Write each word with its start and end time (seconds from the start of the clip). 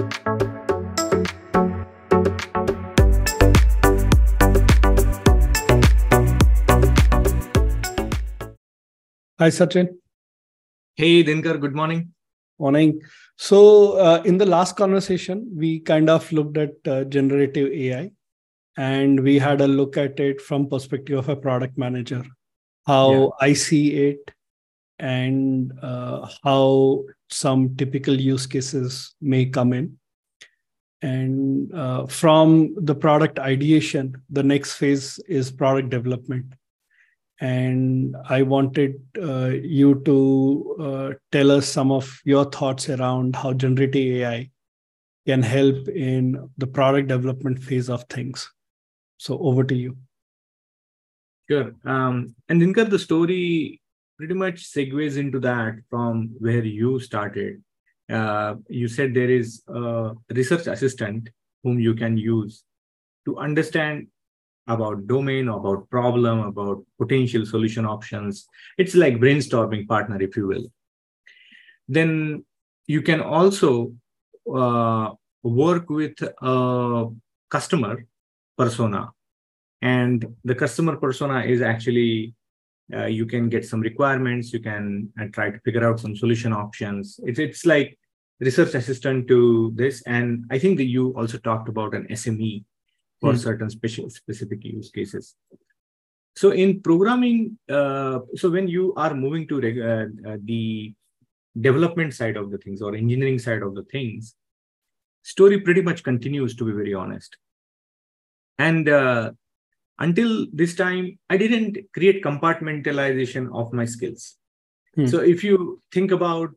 Hi, 0.00 0.06
Sachin. 9.48 9.98
Hey, 10.94 11.22
Dinkar, 11.22 11.60
good 11.60 11.74
morning. 11.74 12.14
Morning. 12.58 13.02
So, 13.36 13.98
uh, 13.98 14.22
in 14.24 14.38
the 14.38 14.46
last 14.46 14.74
conversation, 14.76 15.52
we 15.54 15.80
kind 15.80 16.08
of 16.08 16.32
looked 16.32 16.56
at 16.56 16.76
uh, 16.86 17.04
generative 17.04 17.70
AI 17.70 18.10
and 18.78 19.20
we 19.20 19.38
had 19.38 19.60
a 19.60 19.68
look 19.68 19.98
at 19.98 20.18
it 20.18 20.40
from 20.40 20.66
perspective 20.70 21.18
of 21.18 21.28
a 21.28 21.36
product 21.36 21.76
manager, 21.76 22.24
how 22.86 23.12
yeah. 23.12 23.28
I 23.42 23.52
see 23.52 23.96
it 24.08 24.30
and 25.00 25.72
uh, 25.82 26.28
how 26.44 27.04
some 27.30 27.74
typical 27.76 28.14
use 28.14 28.46
cases 28.46 29.14
may 29.20 29.46
come 29.46 29.72
in. 29.72 29.98
And 31.02 31.72
uh, 31.74 32.06
from 32.06 32.74
the 32.76 32.94
product 32.94 33.38
ideation, 33.38 34.22
the 34.28 34.42
next 34.42 34.74
phase 34.74 35.18
is 35.26 35.50
product 35.50 35.90
development 35.90 36.54
and 37.40 38.16
I 38.28 38.42
wanted 38.42 39.00
uh, 39.20 39.48
you 39.48 40.02
to 40.04 40.76
uh, 40.78 41.10
tell 41.32 41.50
us 41.50 41.66
some 41.66 41.90
of 41.90 42.20
your 42.24 42.44
thoughts 42.44 42.90
around 42.90 43.34
how 43.34 43.54
generative 43.54 44.22
AI 44.22 44.50
can 45.26 45.42
help 45.42 45.88
in 45.88 46.50
the 46.58 46.66
product 46.66 47.08
development 47.08 47.62
phase 47.62 47.88
of 47.88 48.04
things. 48.04 48.50
So 49.16 49.38
over 49.38 49.64
to 49.64 49.74
you. 49.74 49.96
Sure. 51.50 51.72
Um, 51.84 52.34
and 52.48 52.60
Dinkar, 52.60 52.90
the 52.90 52.98
story 52.98 53.79
pretty 54.20 54.34
much 54.34 54.64
segues 54.70 55.16
into 55.16 55.40
that 55.40 55.76
from 55.88 56.30
where 56.40 56.62
you 56.62 57.00
started. 57.00 57.62
Uh, 58.12 58.56
you 58.68 58.86
said 58.86 59.14
there 59.14 59.30
is 59.30 59.62
a 59.66 60.12
research 60.34 60.66
assistant 60.66 61.30
whom 61.62 61.80
you 61.80 61.94
can 61.94 62.18
use 62.18 62.64
to 63.24 63.38
understand 63.38 64.08
about 64.66 65.06
domain, 65.06 65.48
about 65.48 65.88
problem, 65.88 66.40
about 66.40 66.84
potential 66.98 67.46
solution 67.46 67.86
options. 67.86 68.46
It's 68.76 68.94
like 68.94 69.14
brainstorming 69.14 69.88
partner, 69.88 70.20
if 70.20 70.36
you 70.36 70.46
will. 70.46 70.66
Then 71.88 72.44
you 72.86 73.00
can 73.00 73.22
also 73.22 73.94
uh, 74.54 75.12
work 75.42 75.88
with 75.88 76.16
a 76.42 77.06
customer 77.48 78.04
persona. 78.58 79.12
And 79.80 80.36
the 80.44 80.54
customer 80.54 80.96
persona 80.96 81.40
is 81.40 81.62
actually, 81.62 82.34
uh, 82.94 83.06
you 83.06 83.26
can 83.26 83.48
get 83.48 83.64
some 83.64 83.80
requirements, 83.80 84.52
you 84.52 84.60
can 84.60 85.12
uh, 85.20 85.26
try 85.32 85.50
to 85.50 85.58
figure 85.60 85.86
out 85.86 86.00
some 86.00 86.16
solution 86.16 86.52
options. 86.52 87.20
It's, 87.24 87.38
it's 87.38 87.66
like 87.66 87.98
research 88.40 88.74
assistant 88.74 89.28
to 89.28 89.72
this. 89.74 90.02
And 90.06 90.44
I 90.50 90.58
think 90.58 90.78
that 90.78 90.84
you 90.84 91.10
also 91.16 91.38
talked 91.38 91.68
about 91.68 91.94
an 91.94 92.06
SME 92.10 92.64
for 93.20 93.32
mm. 93.32 93.38
certain 93.38 93.70
special 93.70 94.08
specific 94.10 94.64
use 94.64 94.90
cases. 94.90 95.36
So 96.36 96.52
in 96.52 96.80
programming, 96.80 97.58
uh, 97.68 98.20
so 98.36 98.50
when 98.50 98.68
you 98.68 98.94
are 98.96 99.14
moving 99.14 99.46
to 99.48 99.56
uh, 99.58 100.30
uh, 100.30 100.36
the 100.44 100.94
development 101.60 102.14
side 102.14 102.36
of 102.36 102.50
the 102.50 102.58
things 102.58 102.80
or 102.80 102.94
engineering 102.94 103.38
side 103.38 103.62
of 103.62 103.74
the 103.74 103.82
things, 103.84 104.36
story 105.22 105.60
pretty 105.60 105.82
much 105.82 106.02
continues 106.02 106.54
to 106.56 106.64
be 106.64 106.72
very 106.72 106.94
honest. 106.94 107.36
And 108.58 108.88
uh, 108.88 109.32
until 110.00 110.46
this 110.52 110.74
time, 110.74 111.18
I 111.28 111.36
didn't 111.36 111.78
create 111.92 112.24
compartmentalization 112.24 113.54
of 113.54 113.72
my 113.72 113.84
skills. 113.84 114.36
Hmm. 114.94 115.06
So 115.06 115.20
if 115.20 115.44
you 115.44 115.82
think 115.92 116.10
about 116.10 116.50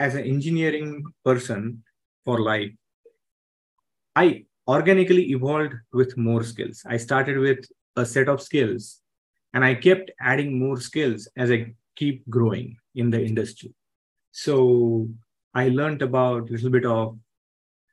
as 0.00 0.14
an 0.14 0.24
engineering 0.24 1.04
person 1.24 1.84
for 2.24 2.40
life, 2.40 2.72
I 4.16 4.46
organically 4.66 5.30
evolved 5.30 5.74
with 5.92 6.16
more 6.16 6.42
skills. 6.42 6.82
I 6.86 6.96
started 6.96 7.38
with 7.38 7.66
a 7.96 8.06
set 8.06 8.28
of 8.28 8.40
skills 8.40 9.00
and 9.52 9.64
I 9.64 9.74
kept 9.74 10.10
adding 10.20 10.58
more 10.58 10.80
skills 10.80 11.28
as 11.36 11.50
I 11.50 11.74
keep 11.94 12.28
growing 12.28 12.76
in 12.94 13.10
the 13.10 13.22
industry. 13.22 13.74
So 14.32 15.08
I 15.54 15.68
learned 15.68 16.00
about 16.00 16.48
a 16.48 16.52
little 16.52 16.70
bit 16.70 16.86
of 16.86 17.18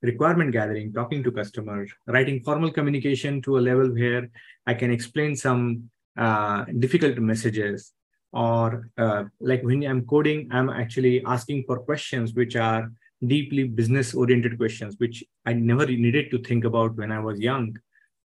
requirement 0.02 0.52
gathering, 0.52 0.94
talking 0.94 1.24
to 1.24 1.32
customers, 1.32 1.92
writing 2.08 2.42
formal 2.42 2.72
communication 2.72 3.42
to 3.42 3.58
a 3.58 3.62
level 3.62 3.88
where 3.94 4.30
I 4.66 4.74
can 4.74 4.92
explain 4.92 5.36
some 5.36 5.90
uh, 6.18 6.66
difficult 6.80 7.18
messages. 7.18 7.94
Or 8.32 8.90
uh, 8.98 9.24
like 9.40 9.64
when 9.64 9.84
I'm 9.84 10.06
coding, 10.06 10.50
I'm 10.52 10.70
actually 10.70 11.24
asking 11.26 11.64
for 11.66 11.80
questions 11.80 12.34
which 12.34 12.56
are 12.56 12.92
deeply 13.26 13.64
business 13.64 14.14
oriented 14.14 14.58
questions, 14.58 14.96
which 15.00 15.24
I 15.46 15.54
never 15.54 15.86
needed 15.86 16.32
to 16.32 16.40
think 16.40 16.64
about 16.64 16.96
when 16.96 17.12
I 17.12 17.20
was 17.20 17.40
young, 17.40 17.78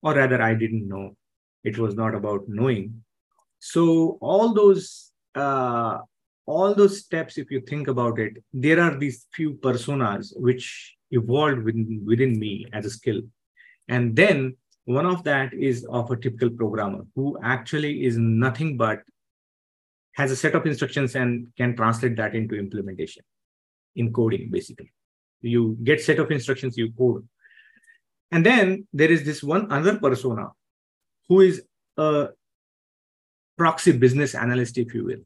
or 0.02 0.16
rather, 0.16 0.42
I 0.42 0.54
didn't 0.56 0.88
know. 0.88 1.16
It 1.64 1.78
was 1.78 1.94
not 1.96 2.16
about 2.16 2.48
knowing. 2.48 3.04
So, 3.60 4.18
all 4.22 4.54
those 4.54 5.12
uh, 5.36 6.00
all 6.46 6.74
those 6.74 7.00
steps, 7.00 7.38
if 7.38 7.52
you 7.52 7.62
think 7.62 7.88
about 7.88 8.20
it, 8.20 8.44
there 8.52 8.80
are 8.82 8.98
these 8.98 9.28
few 9.34 9.54
personas 9.54 10.34
which 10.36 10.96
evolved 11.12 11.64
within, 11.64 12.02
within 12.06 12.40
me 12.40 12.66
as 12.74 12.86
a 12.86 12.90
skill. 12.90 13.22
And 13.88 14.16
then 14.16 14.56
one 14.86 15.06
of 15.06 15.24
that 15.24 15.54
is 15.54 15.86
of 15.86 16.10
a 16.12 16.18
typical 16.18 16.50
programmer 16.50 17.06
who 17.16 17.38
actually 17.44 18.04
is 18.06 18.18
nothing 18.18 18.78
but 18.78 19.02
has 20.14 20.32
a 20.32 20.36
set 20.36 20.56
of 20.56 20.66
instructions 20.66 21.16
and 21.16 21.48
can 21.58 21.76
translate 21.76 22.16
that 22.18 22.36
into 22.36 22.56
implementation 22.56 23.24
in 23.96 24.12
coding 24.12 24.50
basically 24.50 24.92
you 25.42 25.78
get 25.84 26.02
set 26.02 26.20
of 26.20 26.32
instructions 26.32 26.78
you 26.78 26.92
code 26.94 27.28
and 28.32 28.46
then 28.46 28.88
there 28.94 29.12
is 29.12 29.24
this 29.24 29.44
one 29.44 29.72
other 29.72 29.98
persona 29.98 30.50
who 31.28 31.42
is 31.42 31.64
a 31.98 32.30
proxy 33.58 33.92
business 33.92 34.36
analyst 34.36 34.78
if 34.78 34.94
you 34.94 35.06
will 35.06 35.24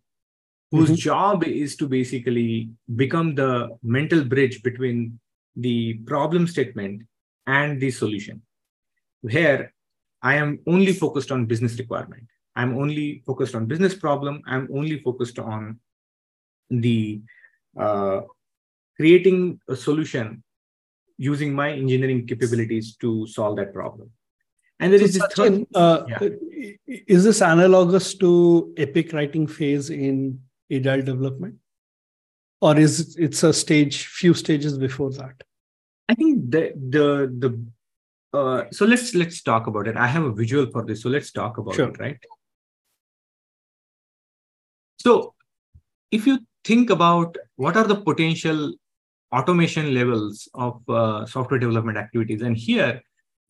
whose 0.72 0.90
mm-hmm. 0.90 0.96
job 1.10 1.44
is 1.44 1.76
to 1.76 1.88
basically 1.88 2.70
become 2.96 3.36
the 3.36 3.70
mental 3.84 4.24
bridge 4.24 4.62
between 4.64 5.20
the 5.56 5.96
problem 6.06 6.48
statement 6.48 7.02
and 7.48 7.80
the 7.80 7.92
solution 7.92 8.42
here 9.30 9.74
i 10.22 10.36
am 10.36 10.60
only 10.68 10.94
focused 10.94 11.32
on 11.32 11.46
business 11.46 11.78
requirement 11.80 12.24
i'm 12.56 12.78
only 12.78 13.24
focused 13.26 13.56
on 13.56 13.66
business 13.66 13.96
problem 13.96 14.42
i'm 14.48 14.68
only 14.74 15.00
focused 15.00 15.40
on 15.40 15.80
the 16.70 17.22
uh, 17.78 18.22
creating 18.98 19.60
a 19.68 19.76
solution 19.76 20.44
using 21.18 21.54
my 21.54 21.72
engineering 21.72 22.26
capabilities 22.28 22.96
to 22.98 23.26
solve 23.28 23.58
that 23.58 23.74
problem. 23.74 24.10
And 24.80 24.92
there 24.92 25.00
so 25.00 25.06
is 25.06 25.14
this 25.14 25.34
third, 25.34 25.66
uh, 25.74 26.04
yeah. 26.10 26.30
is 26.86 27.24
this 27.24 27.42
analogous 27.42 28.14
to 28.16 28.74
epic 28.76 29.14
writing 29.14 29.48
phase 29.48 29.90
in 29.90 30.42
agile 30.72 31.02
development? 31.02 31.56
Or 32.66 32.78
is 32.80 33.16
it's 33.26 33.44
a 33.44 33.54
stage, 33.54 34.06
few 34.08 34.34
stages 34.34 34.78
before 34.78 35.12
that? 35.20 35.44
I 36.10 36.16
think 36.16 36.50
the 36.52 36.64
the 36.96 37.06
the 37.44 38.40
uh, 38.40 38.64
so 38.72 38.86
let's 38.86 39.14
let's 39.14 39.42
talk 39.50 39.68
about 39.68 39.88
it. 39.88 39.98
I 40.06 40.08
have 40.08 40.24
a 40.24 40.32
visual 40.32 40.66
for 40.72 40.84
this, 40.84 41.04
so 41.04 41.10
let's 41.10 41.32
talk 41.32 41.60
about 41.60 41.76
sure. 41.76 41.90
it, 41.90 42.00
right? 42.00 42.18
So 45.00 45.36
if 46.12 46.26
you 46.26 46.40
think 46.64 46.90
about 46.90 47.38
what 47.56 47.78
are 47.78 47.88
the 47.94 48.02
potential 48.10 48.74
automation 49.36 49.94
levels 49.94 50.48
of 50.54 50.82
uh, 50.90 51.26
software 51.26 51.60
development 51.60 51.98
activities. 51.98 52.42
And 52.42 52.56
here, 52.58 53.02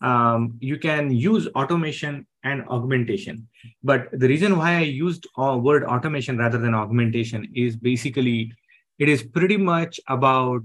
um, 0.01 0.57
you 0.59 0.77
can 0.77 1.11
use 1.11 1.47
automation 1.55 2.27
and 2.43 2.63
augmentation. 2.69 3.47
But 3.83 4.07
the 4.11 4.27
reason 4.27 4.57
why 4.57 4.77
I 4.77 4.81
used 4.81 5.27
uh, 5.37 5.57
word 5.61 5.83
automation 5.83 6.37
rather 6.37 6.57
than 6.57 6.73
augmentation 6.73 7.47
is 7.55 7.75
basically 7.75 8.51
it 8.99 9.09
is 9.09 9.23
pretty 9.23 9.57
much 9.57 9.99
about 10.07 10.63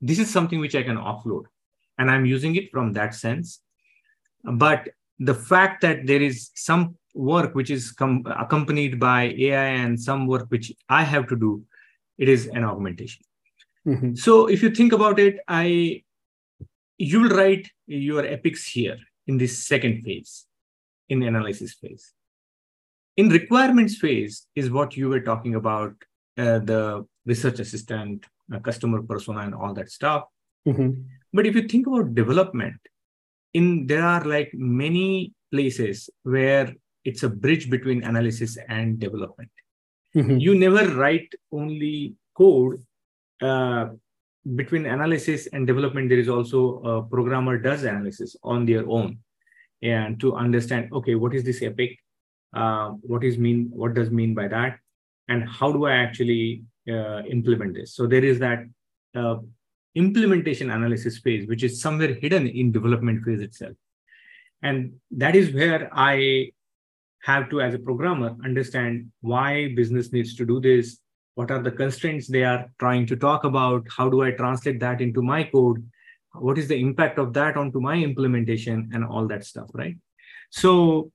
this 0.00 0.18
is 0.18 0.30
something 0.30 0.60
which 0.60 0.74
I 0.74 0.82
can 0.82 0.96
offload, 0.96 1.44
and 1.98 2.10
I'm 2.10 2.26
using 2.26 2.56
it 2.56 2.70
from 2.70 2.92
that 2.92 3.14
sense. 3.14 3.60
But 4.44 4.88
the 5.18 5.34
fact 5.34 5.80
that 5.82 6.06
there 6.06 6.20
is 6.22 6.50
some 6.54 6.96
work 7.14 7.54
which 7.54 7.70
is 7.70 7.92
com- 7.92 8.24
accompanied 8.26 8.98
by 8.98 9.34
AI 9.38 9.66
and 9.82 10.00
some 10.00 10.26
work 10.26 10.46
which 10.48 10.72
I 10.88 11.02
have 11.04 11.28
to 11.28 11.36
do, 11.36 11.62
it 12.18 12.28
is 12.28 12.46
an 12.48 12.64
augmentation. 12.64 13.24
Mm-hmm. 13.86 14.14
So 14.14 14.46
if 14.46 14.62
you 14.62 14.70
think 14.70 14.92
about 14.92 15.18
it, 15.18 15.38
I 15.46 16.02
you 16.98 17.20
will 17.20 17.30
write 17.30 17.68
your 17.86 18.24
epics 18.24 18.66
here 18.66 18.96
in 19.26 19.38
this 19.38 19.66
second 19.66 20.02
phase, 20.04 20.46
in 21.08 21.20
the 21.20 21.26
analysis 21.26 21.74
phase. 21.74 22.12
In 23.16 23.28
requirements 23.28 23.96
phase 23.96 24.46
is 24.54 24.70
what 24.70 24.96
you 24.96 25.08
were 25.08 25.20
talking 25.20 25.54
about, 25.54 25.94
uh, 26.38 26.58
the 26.58 27.06
research 27.26 27.58
assistant, 27.60 28.26
uh, 28.52 28.58
customer 28.60 29.02
persona, 29.02 29.40
and 29.40 29.54
all 29.54 29.74
that 29.74 29.90
stuff. 29.90 30.24
Mm-hmm. 30.66 31.02
But 31.32 31.46
if 31.46 31.54
you 31.54 31.68
think 31.68 31.86
about 31.86 32.14
development, 32.14 32.76
in 33.52 33.86
there 33.86 34.04
are 34.04 34.24
like 34.24 34.50
many 34.54 35.32
places 35.50 36.10
where 36.22 36.74
it's 37.04 37.22
a 37.22 37.28
bridge 37.28 37.70
between 37.70 38.02
analysis 38.02 38.56
and 38.68 38.98
development. 38.98 39.50
Mm-hmm. 40.16 40.38
You 40.38 40.54
never 40.54 40.94
write 40.94 41.32
only 41.52 42.14
code 42.36 42.82
uh, 43.42 43.88
between 44.56 44.86
analysis 44.86 45.46
and 45.52 45.66
development, 45.66 46.08
there 46.08 46.18
is 46.18 46.28
also 46.28 46.80
a 46.82 47.02
programmer 47.02 47.58
does 47.58 47.84
analysis 47.84 48.36
on 48.42 48.66
their 48.66 48.88
own 48.88 49.18
and 49.82 50.20
to 50.20 50.34
understand, 50.34 50.92
okay, 50.92 51.14
what 51.14 51.34
is 51.34 51.44
this 51.44 51.62
epic? 51.62 51.98
Uh, 52.54 52.90
what 53.00 53.24
is 53.24 53.38
mean? 53.38 53.68
What 53.72 53.94
does 53.94 54.10
mean 54.10 54.34
by 54.34 54.48
that? 54.48 54.78
And 55.28 55.48
how 55.48 55.72
do 55.72 55.86
I 55.86 55.94
actually 55.96 56.62
uh, 56.88 57.22
implement 57.22 57.74
this? 57.74 57.94
So 57.94 58.06
there 58.06 58.24
is 58.24 58.38
that 58.40 58.64
uh, 59.14 59.36
implementation 59.94 60.70
analysis 60.70 61.18
phase, 61.18 61.46
which 61.46 61.62
is 61.62 61.80
somewhere 61.80 62.14
hidden 62.14 62.46
in 62.46 62.72
development 62.72 63.24
phase 63.24 63.40
itself. 63.40 63.76
And 64.62 64.94
that 65.12 65.36
is 65.36 65.52
where 65.52 65.90
I 65.92 66.50
have 67.22 67.48
to, 67.50 67.60
as 67.60 67.74
a 67.74 67.78
programmer, 67.78 68.36
understand 68.44 69.10
why 69.20 69.72
business 69.74 70.12
needs 70.12 70.34
to 70.36 70.44
do 70.44 70.60
this, 70.60 70.98
what 71.34 71.50
are 71.50 71.62
the 71.62 71.70
constraints 71.70 72.28
they 72.28 72.44
are 72.44 72.70
trying 72.78 73.06
to 73.06 73.16
talk 73.16 73.44
about, 73.44 73.86
how 73.94 74.08
do 74.08 74.22
I 74.22 74.30
translate 74.32 74.80
that 74.80 75.00
into 75.00 75.22
my 75.22 75.44
code, 75.44 75.84
what 76.32 76.58
is 76.58 76.68
the 76.68 76.76
impact 76.76 77.18
of 77.18 77.32
that 77.34 77.56
onto 77.56 77.80
my 77.80 77.96
implementation, 77.96 78.90
and 78.92 79.04
all 79.04 79.26
that 79.28 79.44
stuff, 79.44 79.68
right? 79.74 79.96
So 80.50 81.12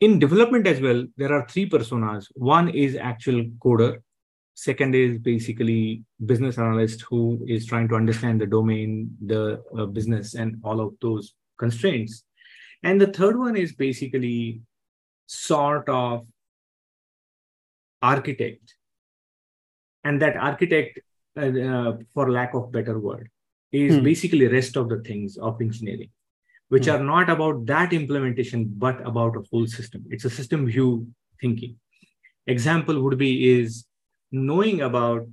in 0.00 0.18
development 0.18 0.66
as 0.66 0.80
well, 0.80 1.06
there 1.16 1.32
are 1.32 1.46
three 1.48 1.68
personas. 1.68 2.26
One 2.34 2.68
is 2.68 2.96
actual 2.96 3.44
coder, 3.64 3.98
Second 4.60 4.94
is 4.94 5.18
basically 5.18 6.04
business 6.26 6.58
analyst 6.58 7.00
who 7.08 7.42
is 7.48 7.64
trying 7.64 7.88
to 7.88 7.94
understand 7.94 8.42
the 8.42 8.46
domain, 8.46 9.16
the 9.24 9.62
uh, 9.74 9.86
business, 9.86 10.34
and 10.34 10.60
all 10.62 10.82
of 10.82 10.92
those 11.00 11.32
constraints. 11.58 12.24
And 12.82 13.00
the 13.00 13.06
third 13.06 13.38
one 13.38 13.56
is 13.56 13.72
basically 13.74 14.60
sort 15.26 15.88
of 15.88 16.26
architect. 18.02 18.74
And 20.04 20.20
that 20.20 20.36
architect, 20.36 21.00
uh, 21.38 21.40
uh, 21.40 21.96
for 22.12 22.30
lack 22.30 22.52
of 22.52 22.70
better 22.70 22.98
word, 22.98 23.30
is 23.72 23.96
hmm. 23.96 24.04
basically 24.04 24.46
rest 24.46 24.76
of 24.76 24.90
the 24.90 24.98
things 24.98 25.38
of 25.38 25.58
engineering, 25.62 26.10
which 26.70 26.86
hmm. 26.86 26.92
are 26.92 27.04
not 27.04 27.28
about 27.28 27.66
that 27.66 27.92
implementation, 27.92 28.72
but 28.78 29.06
about 29.06 29.36
a 29.36 29.42
full 29.42 29.66
system. 29.66 30.04
It's 30.08 30.24
a 30.24 30.30
system 30.30 30.66
view 30.66 31.06
thinking. 31.40 31.76
Example 32.46 33.02
would 33.02 33.18
be 33.18 33.60
is 33.60 33.84
knowing 34.32 34.80
about 34.80 35.26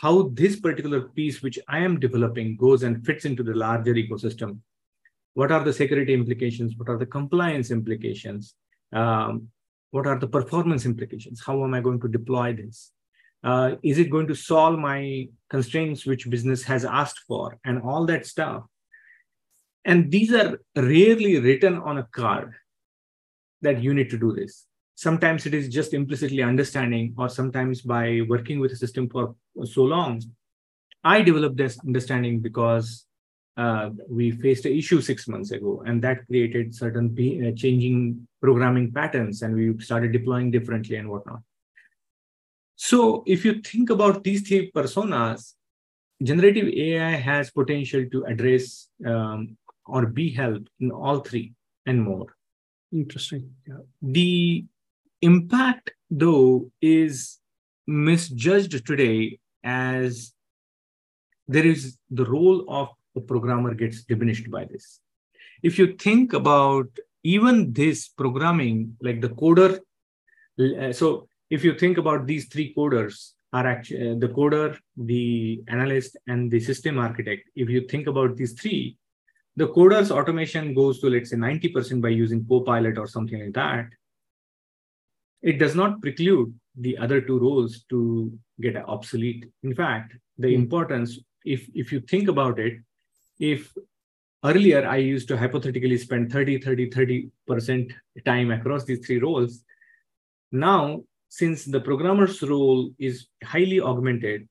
how 0.00 0.30
this 0.34 0.60
particular 0.60 1.00
piece 1.00 1.42
which 1.42 1.58
I 1.68 1.78
am 1.78 1.98
developing 1.98 2.56
goes 2.56 2.82
and 2.82 3.04
fits 3.04 3.24
into 3.24 3.42
the 3.42 3.54
larger 3.54 3.94
ecosystem. 3.94 4.58
What 5.34 5.52
are 5.52 5.64
the 5.64 5.72
security 5.72 6.14
implications? 6.14 6.74
What 6.76 6.88
are 6.88 6.98
the 6.98 7.06
compliance 7.06 7.70
implications? 7.70 8.54
Um, 8.92 9.48
what 9.90 10.06
are 10.06 10.18
the 10.18 10.28
performance 10.28 10.84
implications? 10.84 11.42
How 11.44 11.62
am 11.64 11.74
I 11.74 11.80
going 11.80 12.00
to 12.00 12.08
deploy 12.08 12.52
this? 12.52 12.92
Uh, 13.42 13.76
is 13.82 13.98
it 13.98 14.10
going 14.10 14.26
to 14.26 14.34
solve 14.34 14.78
my 14.78 15.28
constraints 15.48 16.04
which 16.04 16.28
business 16.28 16.64
has 16.64 16.84
asked 16.84 17.20
for 17.28 17.58
and 17.64 17.80
all 17.82 18.04
that 18.06 18.26
stuff? 18.26 18.64
And 19.88 20.10
these 20.10 20.32
are 20.32 20.60
rarely 20.76 21.40
written 21.40 21.78
on 21.78 21.98
a 21.98 22.06
card 22.12 22.52
that 23.62 23.82
you 23.82 23.92
need 23.94 24.10
to 24.10 24.18
do 24.18 24.32
this. 24.32 24.66
Sometimes 24.94 25.46
it 25.46 25.54
is 25.54 25.68
just 25.68 25.94
implicitly 25.94 26.42
understanding 26.42 27.14
or 27.18 27.28
sometimes 27.28 27.80
by 27.82 28.20
working 28.28 28.60
with 28.60 28.72
a 28.72 28.76
system 28.76 29.08
for 29.08 29.34
so 29.64 29.82
long 29.82 30.22
i 31.04 31.22
developed 31.22 31.56
this 31.56 31.78
understanding 31.80 32.40
because 32.40 33.06
uh, 33.56 33.90
we 34.08 34.30
faced 34.30 34.64
an 34.66 34.72
issue 34.72 35.00
six 35.00 35.26
months 35.26 35.50
ago 35.50 35.82
and 35.84 36.00
that 36.02 36.24
created 36.26 36.74
certain 36.74 37.06
uh, 37.10 37.50
changing 37.56 38.26
programming 38.40 38.92
patterns 38.92 39.42
and 39.42 39.54
we 39.54 39.76
started 39.80 40.12
deploying 40.12 40.48
differently 40.48 40.94
and 40.94 41.08
whatnot. 41.10 41.40
So 42.76 43.24
if 43.26 43.44
you 43.44 43.60
think 43.60 43.90
about 43.90 44.22
these 44.22 44.46
three 44.46 44.70
personas 44.70 45.54
generative 46.22 46.68
ai 46.68 47.10
has 47.16 47.50
potential 47.50 48.06
to 48.12 48.24
address 48.26 48.88
um, 49.04 49.56
or 49.88 50.06
be 50.06 50.30
helped 50.30 50.68
in 50.80 50.90
all 50.90 51.20
three 51.20 51.52
and 51.86 52.02
more 52.02 52.26
interesting 52.92 53.50
yeah. 53.66 53.82
the 54.02 54.64
Impact, 55.22 55.90
though, 56.10 56.70
is 56.80 57.38
misjudged 57.86 58.86
today 58.86 59.38
as 59.64 60.32
there 61.48 61.66
is 61.66 61.98
the 62.10 62.24
role 62.24 62.64
of 62.68 62.90
the 63.14 63.20
programmer 63.20 63.74
gets 63.74 64.04
diminished 64.04 64.48
by 64.50 64.64
this. 64.64 65.00
If 65.62 65.78
you 65.78 65.94
think 65.94 66.34
about 66.34 66.86
even 67.24 67.72
this 67.72 68.08
programming, 68.08 68.96
like 69.02 69.20
the 69.20 69.30
coder, 69.30 69.80
uh, 70.60 70.92
so 70.92 71.26
if 71.50 71.64
you 71.64 71.74
think 71.74 71.98
about 71.98 72.26
these 72.26 72.46
three 72.46 72.72
coders, 72.76 73.32
are 73.52 73.66
actually 73.66 74.10
uh, 74.10 74.14
the 74.18 74.28
coder, 74.28 74.78
the 74.96 75.62
analyst, 75.68 76.16
and 76.26 76.50
the 76.50 76.60
system 76.60 76.98
architect. 76.98 77.48
If 77.56 77.70
you 77.70 77.88
think 77.88 78.06
about 78.06 78.36
these 78.36 78.52
three, 78.52 78.98
the 79.60 79.68
coder's 79.76 80.10
automation 80.10 80.74
goes 80.74 81.00
to 81.00 81.10
let's 81.10 81.30
say 81.30 81.36
90% 81.36 82.00
by 82.00 82.08
using 82.08 82.44
Copilot 82.50 82.98
or 82.98 83.06
something 83.06 83.40
like 83.44 83.54
that 83.54 83.86
it 85.42 85.58
does 85.58 85.74
not 85.74 86.00
preclude 86.00 86.52
the 86.76 86.96
other 86.98 87.20
two 87.20 87.38
roles 87.38 87.84
to 87.90 88.32
get 88.60 88.76
obsolete. 88.76 89.46
In 89.62 89.74
fact, 89.74 90.14
the 90.38 90.48
mm. 90.48 90.54
importance, 90.54 91.18
if 91.44 91.68
if 91.74 91.92
you 91.92 92.00
think 92.00 92.28
about 92.28 92.58
it, 92.58 92.74
if 93.38 93.72
earlier 94.44 94.86
I 94.86 94.96
used 94.96 95.28
to 95.28 95.36
hypothetically 95.36 95.98
spend 95.98 96.32
30, 96.32 96.60
30, 96.60 96.90
30% 96.90 97.92
time 98.24 98.50
across 98.52 98.84
these 98.84 99.04
three 99.04 99.18
roles, 99.18 99.64
now 100.52 101.02
since 101.28 101.64
the 101.64 101.80
programmer's 101.80 102.42
role 102.42 102.90
is 102.98 103.26
highly 103.44 103.80
augmented 103.80 104.48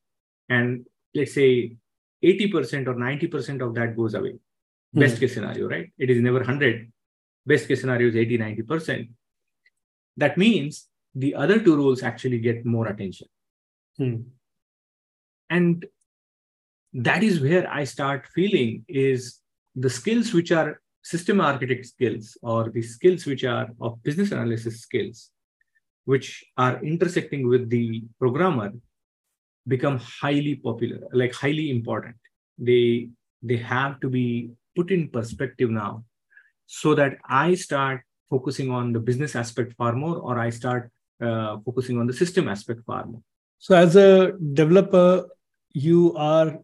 and 0.50 0.86
let's 1.15 1.33
say 1.33 1.75
80% 2.24 2.88
or 2.88 2.95
90% 2.95 3.62
of 3.62 3.74
that 3.75 3.95
goes 3.95 4.13
away, 4.13 4.36
mm. 4.98 5.02
best 5.02 5.20
case 5.20 5.34
scenario, 5.34 5.70
right? 5.70 5.92
It 5.98 6.10
is 6.10 6.22
never 6.22 6.40
100. 6.40 6.92
Best 7.46 7.68
case 7.68 7.82
scenario 7.82 8.10
is 8.10 8.16
80, 8.16 8.38
90% 8.40 9.08
that 10.18 10.38
means 10.38 10.88
the 11.16 11.36
other 11.36 11.60
two 11.60 11.78
roles 11.78 12.04
actually 12.04 12.40
get 12.40 12.66
more 12.66 12.88
attention. 12.88 13.28
Hmm. 13.98 14.16
And 15.50 15.86
that 16.94 17.24
is 17.24 17.40
where 17.40 17.72
I 17.72 17.84
start 17.86 18.28
feeling 18.34 18.84
is 18.88 19.40
the 19.76 19.90
skills 19.90 20.34
which 20.34 20.52
are 20.52 20.82
system 21.04 21.40
architect 21.40 21.86
skills 21.86 22.38
or 22.42 22.70
the 22.70 22.82
skills 22.82 23.26
which 23.26 23.44
are 23.46 23.70
of 23.80 24.04
business 24.04 24.32
analysis 24.32 24.82
skills, 24.82 25.30
which 26.06 26.44
are 26.58 26.84
intersecting 26.84 27.48
with 27.48 27.70
the 27.70 28.04
programmer, 28.20 28.74
become 29.68 30.00
highly 30.00 30.56
popular, 30.56 31.00
like 31.14 31.34
highly 31.34 31.70
important. 31.70 32.16
They 32.58 33.10
they 33.44 33.58
have 33.58 34.00
to 34.00 34.10
be 34.10 34.50
put 34.78 34.92
in 34.92 35.10
perspective 35.10 35.69
now 35.69 36.04
so 36.66 36.94
that 36.96 37.18
I 37.28 37.56
start 37.56 38.02
focusing 38.30 38.72
on 38.72 38.94
the 38.94 39.00
business 39.00 39.36
aspect 39.36 39.74
far 39.78 39.94
more, 39.94 40.18
or 40.18 40.38
I 40.40 40.50
start 40.50 40.92
uh, 41.22 41.57
focusing 41.66 41.98
on 42.00 42.07
the 42.07 42.14
system 42.14 42.48
aspect 42.48 42.81
far 42.86 43.06
more. 43.06 43.22
So, 43.60 43.76
as 43.76 43.96
a 43.96 44.34
developer, 44.54 45.28
you 45.72 46.14
are 46.16 46.60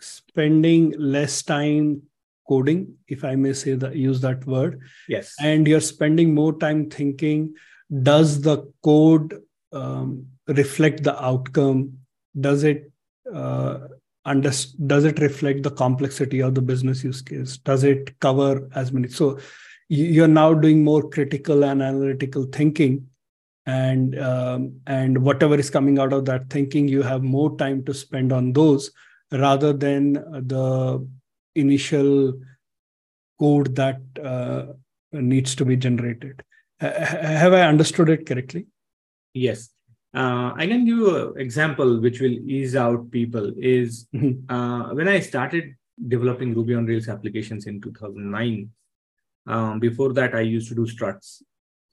spending 0.00 0.94
less 0.98 1.42
time 1.42 2.02
coding, 2.48 2.94
if 3.08 3.24
I 3.24 3.34
may 3.34 3.52
say 3.52 3.74
that, 3.74 3.96
use 3.96 4.20
that 4.20 4.46
word. 4.46 4.80
Yes. 5.08 5.34
And 5.40 5.66
you're 5.66 5.80
spending 5.80 6.34
more 6.34 6.58
time 6.58 6.90
thinking 6.90 7.54
does 8.02 8.40
the 8.40 8.72
code 8.82 9.40
um, 9.72 10.26
reflect 10.48 11.02
the 11.04 11.22
outcome? 11.22 11.98
Does 12.38 12.64
it 12.64 12.90
uh, 13.32 13.78
under, 14.26 14.50
does 14.86 15.04
it 15.04 15.18
reflect 15.20 15.62
the 15.62 15.70
complexity 15.70 16.40
of 16.40 16.54
the 16.54 16.60
business 16.60 17.02
use 17.02 17.22
case? 17.22 17.56
Does 17.58 17.84
it 17.84 18.18
cover 18.20 18.68
as 18.74 18.92
many? 18.92 19.08
So 19.08 19.38
you're 19.88 20.28
now 20.28 20.52
doing 20.52 20.84
more 20.84 21.08
critical 21.08 21.64
and 21.64 21.82
analytical 21.82 22.44
thinking 22.44 23.06
and 23.66 24.18
um, 24.18 24.80
and 24.86 25.18
whatever 25.18 25.56
is 25.56 25.70
coming 25.70 25.98
out 25.98 26.12
of 26.12 26.24
that 26.24 26.48
thinking 26.50 26.88
you 26.88 27.02
have 27.02 27.22
more 27.22 27.56
time 27.56 27.84
to 27.84 27.92
spend 27.92 28.32
on 28.32 28.52
those 28.52 28.90
rather 29.32 29.72
than 29.72 30.12
the 30.12 31.06
initial 31.54 32.32
code 33.40 33.74
that 33.74 34.00
uh, 34.22 34.66
needs 35.12 35.54
to 35.54 35.64
be 35.64 35.76
generated 35.76 36.42
have 36.80 37.52
i 37.52 37.62
understood 37.62 38.08
it 38.08 38.24
correctly 38.26 38.66
yes 39.34 39.70
uh, 40.20 40.48
i 40.56 40.66
can 40.66 40.84
give 40.84 40.98
you 41.02 41.10
an 41.16 41.40
example 41.46 42.00
which 42.00 42.20
will 42.20 42.38
ease 42.56 42.76
out 42.84 43.10
people 43.10 43.52
is 43.58 44.06
mm-hmm. 44.14 44.50
uh, 44.54 44.94
when 44.94 45.08
i 45.08 45.18
started 45.20 45.74
developing 46.08 46.54
ruby 46.54 46.74
on 46.74 46.86
rails 46.86 47.08
applications 47.08 47.66
in 47.66 47.80
2009 47.80 48.70
um, 49.46 49.78
before 49.78 50.12
that, 50.14 50.34
I 50.34 50.40
used 50.40 50.68
to 50.68 50.74
do 50.74 50.86
struts. 50.86 51.42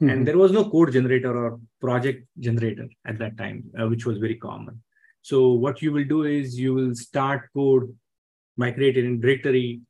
Mm-hmm. 0.01 0.10
And 0.10 0.27
there 0.27 0.38
was 0.38 0.51
no 0.51 0.70
code 0.70 0.92
generator 0.92 1.36
or 1.38 1.60
project 1.80 2.27
generator 2.39 2.88
at 3.06 3.20
that 3.20 3.38
time, 3.38 3.65
uh, 3.80 3.88
which 3.88 4.06
was 4.06 4.18
very 4.18 4.36
common. 4.36 4.82
So 5.22 5.53
what 5.53 5.82
you 5.82 5.92
will 5.92 6.03
do 6.03 6.24
is 6.24 6.60
you 6.60 6.74
will 6.74 6.96
start 6.96 7.50
code 7.53 7.96
by 8.58 8.70
it 8.70 8.98
in 8.98 9.22
directory, 9.22 9.82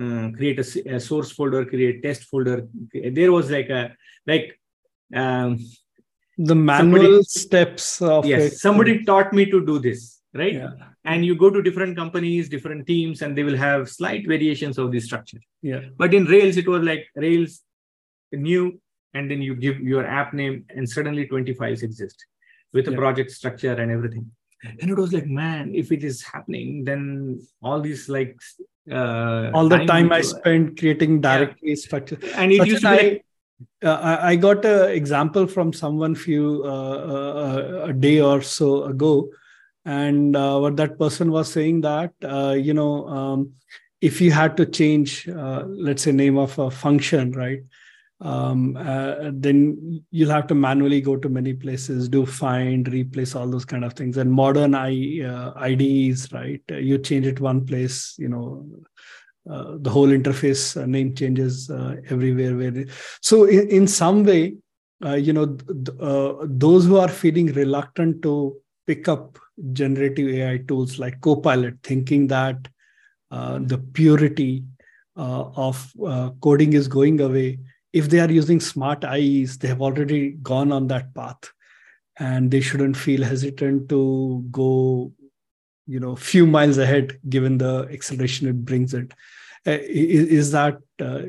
uh, 0.00 0.30
create 0.36 0.58
a, 0.58 0.94
a, 0.96 1.00
source 1.00 1.30
folder, 1.30 1.64
create 1.64 2.02
test 2.02 2.24
folder. 2.24 2.66
There 2.92 3.30
was 3.30 3.50
like 3.50 3.68
a 3.68 3.94
like 4.26 4.58
um, 5.14 5.64
the 6.36 6.54
manual 6.54 7.02
somebody, 7.02 7.22
steps 7.24 8.02
of 8.02 8.26
yes. 8.26 8.52
It. 8.52 8.58
Somebody 8.58 9.04
taught 9.04 9.32
me 9.32 9.46
to 9.46 9.64
do 9.64 9.78
this 9.78 10.14
right? 10.34 10.54
Yeah. 10.54 10.70
And 11.04 11.24
you 11.24 11.36
go 11.36 11.50
to 11.50 11.62
different 11.62 11.96
companies, 11.96 12.48
different 12.48 12.86
teams, 12.86 13.22
and 13.22 13.36
they 13.36 13.44
will 13.44 13.56
have 13.56 13.88
slight 13.88 14.26
variations 14.26 14.78
of 14.78 14.90
the 14.90 15.00
structure. 15.00 15.38
Yeah. 15.62 15.80
But 15.96 16.12
in 16.12 16.24
Rails, 16.24 16.56
it 16.56 16.68
was 16.68 16.82
like 16.82 17.06
Rails 17.14 17.62
new, 18.32 18.80
and 19.14 19.30
then 19.30 19.40
you 19.40 19.54
give 19.54 19.80
your 19.80 20.04
app 20.06 20.34
name, 20.34 20.64
and 20.70 20.88
suddenly 20.88 21.26
20 21.26 21.54
files 21.54 21.82
exist 21.82 22.24
with 22.72 22.88
a 22.88 22.90
yeah. 22.90 22.96
project 22.96 23.30
structure 23.30 23.72
and 23.72 23.90
everything. 23.90 24.30
And 24.80 24.90
it 24.90 24.96
was 24.96 25.12
like, 25.12 25.26
man, 25.26 25.74
if 25.74 25.92
it 25.92 26.02
is 26.02 26.22
happening, 26.22 26.84
then 26.84 27.46
all 27.62 27.80
these 27.80 28.08
like 28.08 28.38
uh, 28.90 29.50
all 29.52 29.68
the 29.68 29.76
time, 29.78 29.86
time 29.86 30.12
I 30.12 30.22
spent 30.22 30.78
creating 30.78 31.20
directory 31.20 31.70
yeah. 31.70 31.74
structure. 31.74 32.18
And 32.34 32.50
it 32.50 32.66
used 32.66 32.82
to 32.82 32.90
be 32.90 32.96
like, 32.96 33.26
uh, 33.82 34.18
I 34.20 34.36
got 34.36 34.64
an 34.64 34.90
example 34.90 35.46
from 35.46 35.72
someone 35.72 36.14
few 36.14 36.62
uh, 36.64 36.68
uh, 36.68 37.86
a 37.88 37.92
day 37.92 38.20
or 38.20 38.42
so 38.42 38.84
ago, 38.84 39.28
and 39.84 40.36
uh, 40.36 40.58
what 40.58 40.76
that 40.76 40.98
person 40.98 41.30
was 41.30 41.52
saying 41.52 41.82
that 41.82 42.12
uh, 42.24 42.52
you 42.58 42.74
know 42.74 43.06
um, 43.08 43.52
if 44.00 44.20
you 44.20 44.30
had 44.32 44.56
to 44.58 44.66
change, 44.66 45.26
let's 45.28 46.02
say, 46.02 46.12
name 46.12 46.36
of 46.36 46.58
a 46.58 46.70
function, 46.70 47.32
right? 47.32 47.60
Um, 48.20 48.74
then 49.34 50.04
you'll 50.10 50.30
have 50.30 50.46
to 50.48 50.54
manually 50.54 51.00
go 51.00 51.16
to 51.16 51.28
many 51.28 51.54
places, 51.54 52.08
do 52.08 52.26
find, 52.26 52.86
replace 52.88 53.34
all 53.34 53.48
those 53.48 53.64
kind 53.64 53.82
of 53.82 53.94
things. 53.94 54.18
And 54.18 54.30
modern 54.30 54.74
I, 54.74 55.52
IDEs, 55.56 56.32
right? 56.32 56.60
You 56.68 56.98
change 56.98 57.26
it 57.26 57.40
one 57.40 57.64
place, 57.64 58.14
you 58.18 58.28
know, 58.28 58.66
uh, 59.50 59.76
the 59.78 59.90
whole 59.90 60.08
interface 60.08 60.80
uh, 60.80 60.86
name 60.86 61.14
changes 61.14 61.70
uh, 61.70 61.96
everywhere 62.08 62.56
where 62.56 62.86
so 63.20 63.44
in, 63.44 63.68
in 63.68 63.86
some 63.86 64.24
way 64.24 64.54
uh, 65.04 65.14
you 65.14 65.32
know 65.32 65.46
th- 65.46 65.98
uh, 66.00 66.34
those 66.42 66.86
who 66.86 66.96
are 66.96 67.08
feeling 67.08 67.46
reluctant 67.52 68.22
to 68.22 68.56
pick 68.86 69.08
up 69.08 69.38
generative 69.72 70.28
ai 70.28 70.58
tools 70.68 70.98
like 70.98 71.20
copilot 71.20 71.74
thinking 71.82 72.26
that 72.26 72.56
the 73.30 73.82
purity 73.92 74.64
of 75.16 75.92
coding 76.40 76.72
is 76.72 76.86
going 76.86 77.20
away 77.20 77.58
if 77.94 78.10
they 78.10 78.18
are 78.18 78.30
using 78.30 78.60
smart 78.60 79.04
IDEs 79.04 79.58
they 79.58 79.68
have 79.68 79.80
already 79.80 80.32
gone 80.42 80.72
on 80.72 80.88
that 80.88 81.14
path. 81.14 81.50
And 82.18 82.50
they 82.50 82.60
shouldn't 82.60 82.96
feel 82.96 83.22
hesitant 83.24 83.88
to 83.88 84.44
go 84.50 85.12
you 85.86 86.00
know 86.00 86.16
few 86.16 86.46
miles 86.46 86.78
ahead 86.78 87.18
given 87.28 87.58
the 87.58 87.88
acceleration 87.92 88.48
it 88.48 88.64
brings 88.64 88.94
it. 88.94 89.12
Uh, 89.66 89.78
is, 89.80 90.28
is, 90.28 90.50
that 90.50 90.78
uh, 91.00 91.22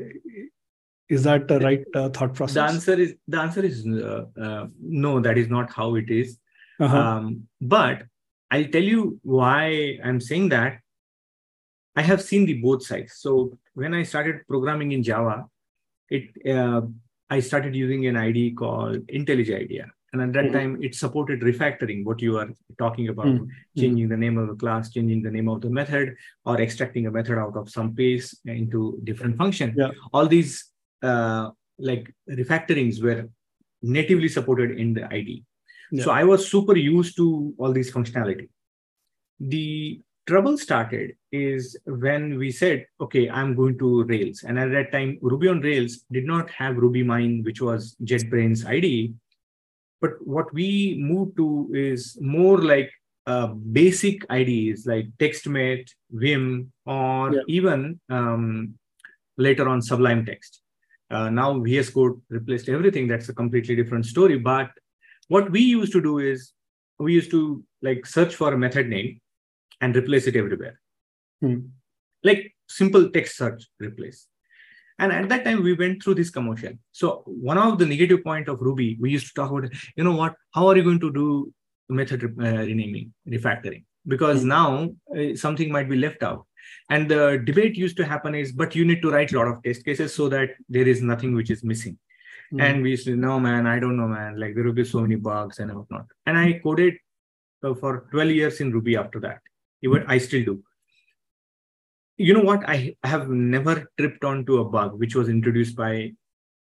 is 1.08 1.22
that 1.22 1.48
the 1.48 1.58
right 1.60 1.84
uh, 1.94 2.08
thought 2.10 2.34
process? 2.34 2.54
The 2.54 2.62
answer 2.62 2.94
is 2.94 3.14
the 3.26 3.38
answer 3.38 3.64
is 3.64 3.86
uh, 3.86 4.26
uh, 4.40 4.66
no 4.80 5.20
that 5.20 5.38
is 5.38 5.48
not 5.48 5.72
how 5.72 5.94
it 5.94 6.10
is. 6.10 6.38
Uh-huh. 6.78 6.96
Um, 6.96 7.48
but 7.60 8.02
i'll 8.50 8.68
tell 8.68 8.82
you 8.82 9.18
why 9.22 9.98
i'm 10.04 10.20
saying 10.20 10.50
that. 10.50 10.80
I 11.98 12.02
have 12.02 12.20
seen 12.20 12.44
the 12.44 12.60
both 12.60 12.84
sides. 12.84 13.14
So 13.14 13.58
when 13.72 13.94
i 13.94 14.02
started 14.02 14.46
programming 14.46 14.92
in 14.92 15.02
java 15.02 15.46
it 16.10 16.28
i 17.30 17.40
started 17.40 17.74
using 17.74 18.06
an 18.06 18.16
ide 18.16 18.54
called 18.54 19.06
IntelliJ 19.06 19.62
IDEA 19.62 19.90
and 20.20 20.30
at 20.30 20.32
that 20.34 20.50
mm-hmm. 20.50 20.74
time, 20.74 20.82
it 20.82 20.94
supported 20.94 21.40
refactoring, 21.40 22.04
what 22.04 22.20
you 22.20 22.38
are 22.38 22.48
talking 22.78 23.08
about, 23.08 23.26
mm-hmm. 23.26 23.80
changing 23.80 24.08
the 24.08 24.16
name 24.16 24.38
of 24.38 24.48
the 24.48 24.54
class, 24.54 24.90
changing 24.90 25.22
the 25.22 25.30
name 25.30 25.48
of 25.48 25.60
the 25.60 25.70
method, 25.70 26.14
or 26.44 26.60
extracting 26.60 27.06
a 27.06 27.10
method 27.10 27.38
out 27.38 27.56
of 27.56 27.70
some 27.70 27.90
base 27.90 28.38
into 28.44 28.98
different 29.04 29.36
function. 29.36 29.74
Yeah. 29.76 29.90
All 30.12 30.26
these 30.26 30.70
uh, 31.02 31.50
like 31.78 32.12
refactorings 32.28 33.02
were 33.02 33.28
natively 33.82 34.28
supported 34.28 34.78
in 34.78 34.94
the 34.94 35.04
IDE. 35.12 35.44
Yeah. 35.92 36.04
So 36.04 36.10
I 36.10 36.24
was 36.24 36.50
super 36.50 36.76
used 36.76 37.16
to 37.16 37.54
all 37.58 37.72
these 37.72 37.92
functionality. 37.92 38.48
The 39.38 40.00
trouble 40.26 40.58
started 40.58 41.12
is 41.30 41.76
when 41.84 42.36
we 42.38 42.50
said, 42.50 42.86
okay, 43.00 43.30
I'm 43.30 43.54
going 43.54 43.78
to 43.78 44.04
Rails. 44.04 44.42
And 44.42 44.58
at 44.58 44.72
that 44.72 44.90
time, 44.92 45.18
Ruby 45.22 45.48
on 45.48 45.60
Rails 45.60 46.04
did 46.10 46.24
not 46.24 46.50
have 46.50 46.76
RubyMine, 46.76 47.44
which 47.44 47.60
was 47.60 47.96
JetBrains 48.02 48.66
IDE. 48.66 49.14
But 50.00 50.12
what 50.20 50.52
we 50.52 50.96
move 50.98 51.34
to 51.36 51.70
is 51.72 52.18
more 52.20 52.58
like 52.58 52.90
uh, 53.26 53.48
basic 53.48 54.24
IDEs 54.30 54.86
like 54.86 55.06
TextMate, 55.18 55.88
Vim, 56.10 56.72
or 56.84 57.34
yeah. 57.34 57.40
even 57.48 58.00
um, 58.08 58.74
later 59.36 59.68
on 59.68 59.82
Sublime 59.82 60.24
Text. 60.24 60.62
Uh, 61.10 61.30
now 61.30 61.58
VS 61.60 61.90
Code 61.90 62.20
replaced 62.28 62.68
everything. 62.68 63.06
That's 63.08 63.28
a 63.28 63.34
completely 63.34 63.76
different 63.76 64.06
story. 64.06 64.38
But 64.38 64.70
what 65.28 65.50
we 65.50 65.60
used 65.60 65.92
to 65.92 66.02
do 66.02 66.18
is 66.18 66.52
we 66.98 67.12
used 67.12 67.30
to 67.30 67.64
like 67.82 68.06
search 68.06 68.34
for 68.34 68.52
a 68.52 68.58
method 68.58 68.88
name 68.88 69.20
and 69.80 69.96
replace 69.96 70.26
it 70.26 70.36
everywhere. 70.36 70.80
Hmm. 71.40 71.58
Like 72.24 72.54
simple 72.68 73.10
text 73.10 73.36
search 73.36 73.66
replace. 73.78 74.28
And 74.98 75.12
at 75.12 75.28
that 75.28 75.44
time, 75.44 75.62
we 75.62 75.74
went 75.74 76.02
through 76.02 76.14
this 76.14 76.30
commotion. 76.30 76.78
So 76.92 77.22
one 77.26 77.58
of 77.58 77.78
the 77.78 77.86
negative 77.86 78.24
point 78.24 78.48
of 78.48 78.60
Ruby, 78.60 78.96
we 79.00 79.10
used 79.10 79.26
to 79.28 79.34
talk 79.34 79.50
about, 79.50 79.70
you 79.94 80.04
know 80.04 80.16
what, 80.16 80.34
how 80.52 80.66
are 80.68 80.76
you 80.76 80.82
going 80.82 81.00
to 81.00 81.12
do 81.12 81.52
method 81.88 82.24
uh, 82.24 82.42
renaming, 82.42 83.12
refactoring? 83.28 83.84
Because 84.06 84.40
mm-hmm. 84.40 84.48
now 84.48 84.90
uh, 85.14 85.36
something 85.36 85.70
might 85.70 85.90
be 85.90 85.96
left 85.96 86.22
out. 86.22 86.46
And 86.88 87.08
the 87.08 87.42
debate 87.44 87.76
used 87.76 87.96
to 87.98 88.04
happen 88.04 88.34
is, 88.34 88.52
but 88.52 88.74
you 88.74 88.84
need 88.84 89.02
to 89.02 89.10
write 89.10 89.32
a 89.32 89.38
lot 89.38 89.48
of 89.48 89.62
test 89.62 89.84
cases 89.84 90.14
so 90.14 90.28
that 90.30 90.50
there 90.68 90.88
is 90.88 91.02
nothing 91.02 91.34
which 91.34 91.50
is 91.50 91.62
missing. 91.62 91.98
Mm-hmm. 92.52 92.60
And 92.60 92.82
we 92.82 92.90
used 92.90 93.06
to, 93.06 93.16
no, 93.16 93.38
man, 93.38 93.66
I 93.66 93.78
don't 93.78 93.96
know, 93.96 94.08
man. 94.08 94.40
Like 94.40 94.54
there 94.54 94.64
will 94.64 94.72
be 94.72 94.84
so 94.84 95.00
many 95.00 95.16
bugs 95.16 95.58
and 95.58 95.74
whatnot. 95.74 96.06
And 96.24 96.38
I 96.38 96.60
coded 96.62 96.94
uh, 97.62 97.74
for 97.74 98.06
12 98.12 98.30
years 98.30 98.60
in 98.60 98.72
Ruby 98.72 98.96
after 98.96 99.20
that. 99.20 99.40
Even 99.82 100.04
I 100.08 100.18
still 100.18 100.44
do 100.44 100.62
you 102.16 102.34
know 102.34 102.42
what? 102.42 102.68
I 102.68 102.96
have 103.04 103.28
never 103.28 103.90
tripped 103.98 104.24
onto 104.24 104.58
a 104.58 104.64
bug 104.64 104.98
which 104.98 105.14
was 105.14 105.28
introduced 105.28 105.76
by 105.76 106.12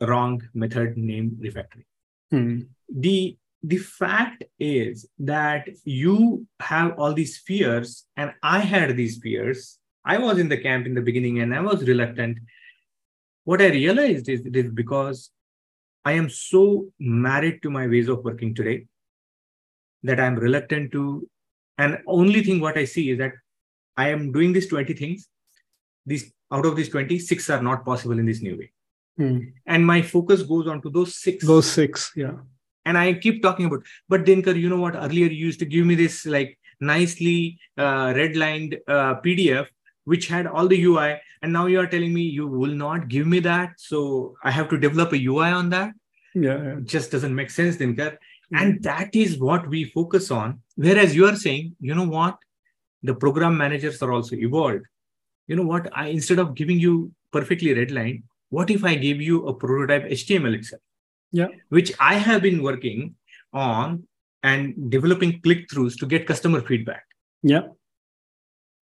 wrong 0.00 0.42
method 0.54 0.96
name 0.96 1.38
refactoring. 1.42 1.84
Hmm. 2.30 2.60
the 2.88 3.36
the 3.62 3.78
fact 3.78 4.44
is 4.58 5.06
that 5.18 5.68
you 5.84 6.46
have 6.60 6.98
all 6.98 7.14
these 7.14 7.38
fears 7.38 8.04
and 8.16 8.32
i 8.42 8.58
had 8.58 8.96
these 8.96 9.18
fears. 9.18 9.78
I 10.04 10.18
was 10.18 10.38
in 10.38 10.48
the 10.48 10.58
camp 10.58 10.86
in 10.86 10.94
the 10.94 11.00
beginning 11.00 11.40
and 11.40 11.54
i 11.54 11.60
was 11.60 11.86
reluctant. 11.88 12.38
What 13.44 13.62
i 13.62 13.68
realized 13.68 14.28
is 14.28 14.44
it 14.44 14.56
is 14.56 14.70
because 14.70 15.30
i 16.04 16.12
am 16.12 16.28
so 16.28 16.86
married 16.98 17.62
to 17.62 17.70
my 17.70 17.86
ways 17.86 18.08
of 18.08 18.24
working 18.24 18.54
today 18.54 18.86
that 20.02 20.20
i'm 20.20 20.36
reluctant 20.36 20.92
to 20.92 21.28
and 21.78 21.98
only 22.06 22.42
thing 22.42 22.60
what 22.60 22.78
i 22.78 22.84
see 22.84 23.10
is 23.10 23.18
that 23.18 23.32
I 23.96 24.10
am 24.10 24.32
doing 24.32 24.52
these 24.52 24.68
20 24.68 24.94
things. 24.94 25.28
These 26.04 26.32
out 26.52 26.64
of 26.64 26.76
these 26.76 26.88
20, 26.88 27.18
six 27.18 27.50
are 27.50 27.62
not 27.62 27.84
possible 27.84 28.18
in 28.18 28.26
this 28.26 28.40
new 28.40 28.56
way. 28.56 28.72
Hmm. 29.16 29.38
And 29.66 29.84
my 29.84 30.02
focus 30.02 30.42
goes 30.42 30.68
on 30.68 30.82
to 30.82 30.90
those 30.90 31.16
six. 31.16 31.44
Those 31.44 31.66
six, 31.66 32.12
yeah. 32.14 32.34
And 32.84 32.96
I 32.96 33.14
keep 33.14 33.42
talking 33.42 33.66
about, 33.66 33.82
but 34.08 34.24
Dinkar, 34.24 34.58
you 34.58 34.68
know 34.68 34.80
what? 34.80 34.94
Earlier 34.94 35.26
you 35.26 35.46
used 35.46 35.58
to 35.58 35.64
give 35.64 35.84
me 35.86 35.96
this 35.96 36.24
like 36.24 36.56
nicely 36.80 37.58
uh, 37.76 38.12
redlined 38.12 38.78
uh, 38.86 39.20
PDF 39.22 39.66
which 40.06 40.28
had 40.28 40.46
all 40.46 40.68
the 40.68 40.82
UI, 40.84 41.20
and 41.42 41.52
now 41.52 41.66
you 41.66 41.80
are 41.80 41.86
telling 41.86 42.14
me 42.14 42.22
you 42.22 42.46
will 42.46 42.74
not 42.74 43.08
give 43.08 43.26
me 43.26 43.40
that, 43.40 43.72
so 43.76 44.36
I 44.42 44.52
have 44.52 44.68
to 44.70 44.78
develop 44.78 45.12
a 45.12 45.22
UI 45.22 45.50
on 45.50 45.68
that. 45.70 45.94
Yeah, 46.34 46.62
yeah. 46.62 46.76
just 46.84 47.10
doesn't 47.10 47.34
make 47.34 47.50
sense, 47.50 47.76
Dinkar. 47.76 48.16
And 48.52 48.80
that 48.84 49.16
is 49.16 49.38
what 49.38 49.68
we 49.68 49.84
focus 49.84 50.30
on. 50.30 50.60
Whereas 50.76 51.16
you 51.16 51.26
are 51.26 51.34
saying, 51.34 51.74
you 51.80 51.94
know 51.96 52.06
what? 52.06 52.38
The 53.06 53.14
program 53.14 53.56
managers 53.56 54.02
are 54.02 54.12
also 54.12 54.36
evolved. 54.36 54.84
You 55.46 55.56
know 55.56 55.62
what? 55.62 55.88
I 55.94 56.08
instead 56.08 56.38
of 56.38 56.54
giving 56.54 56.78
you 56.78 57.12
perfectly 57.32 57.74
red 57.74 57.90
line 57.90 58.22
what 58.50 58.70
if 58.70 58.84
i 58.84 58.94
give 58.94 59.20
you 59.20 59.46
a 59.46 59.54
prototype 59.54 60.04
html 60.10 60.54
itself? 60.54 60.82
Yeah. 61.32 61.48
Which 61.68 61.92
i 62.00 62.14
have 62.14 62.42
been 62.42 62.62
working 62.62 63.14
on 63.52 64.04
and 64.42 64.90
developing 64.90 65.40
click 65.40 65.68
throughs 65.68 65.98
to 65.98 66.06
get 66.06 66.26
customer 66.26 66.60
feedback. 66.60 67.04
Yeah. 67.42 67.62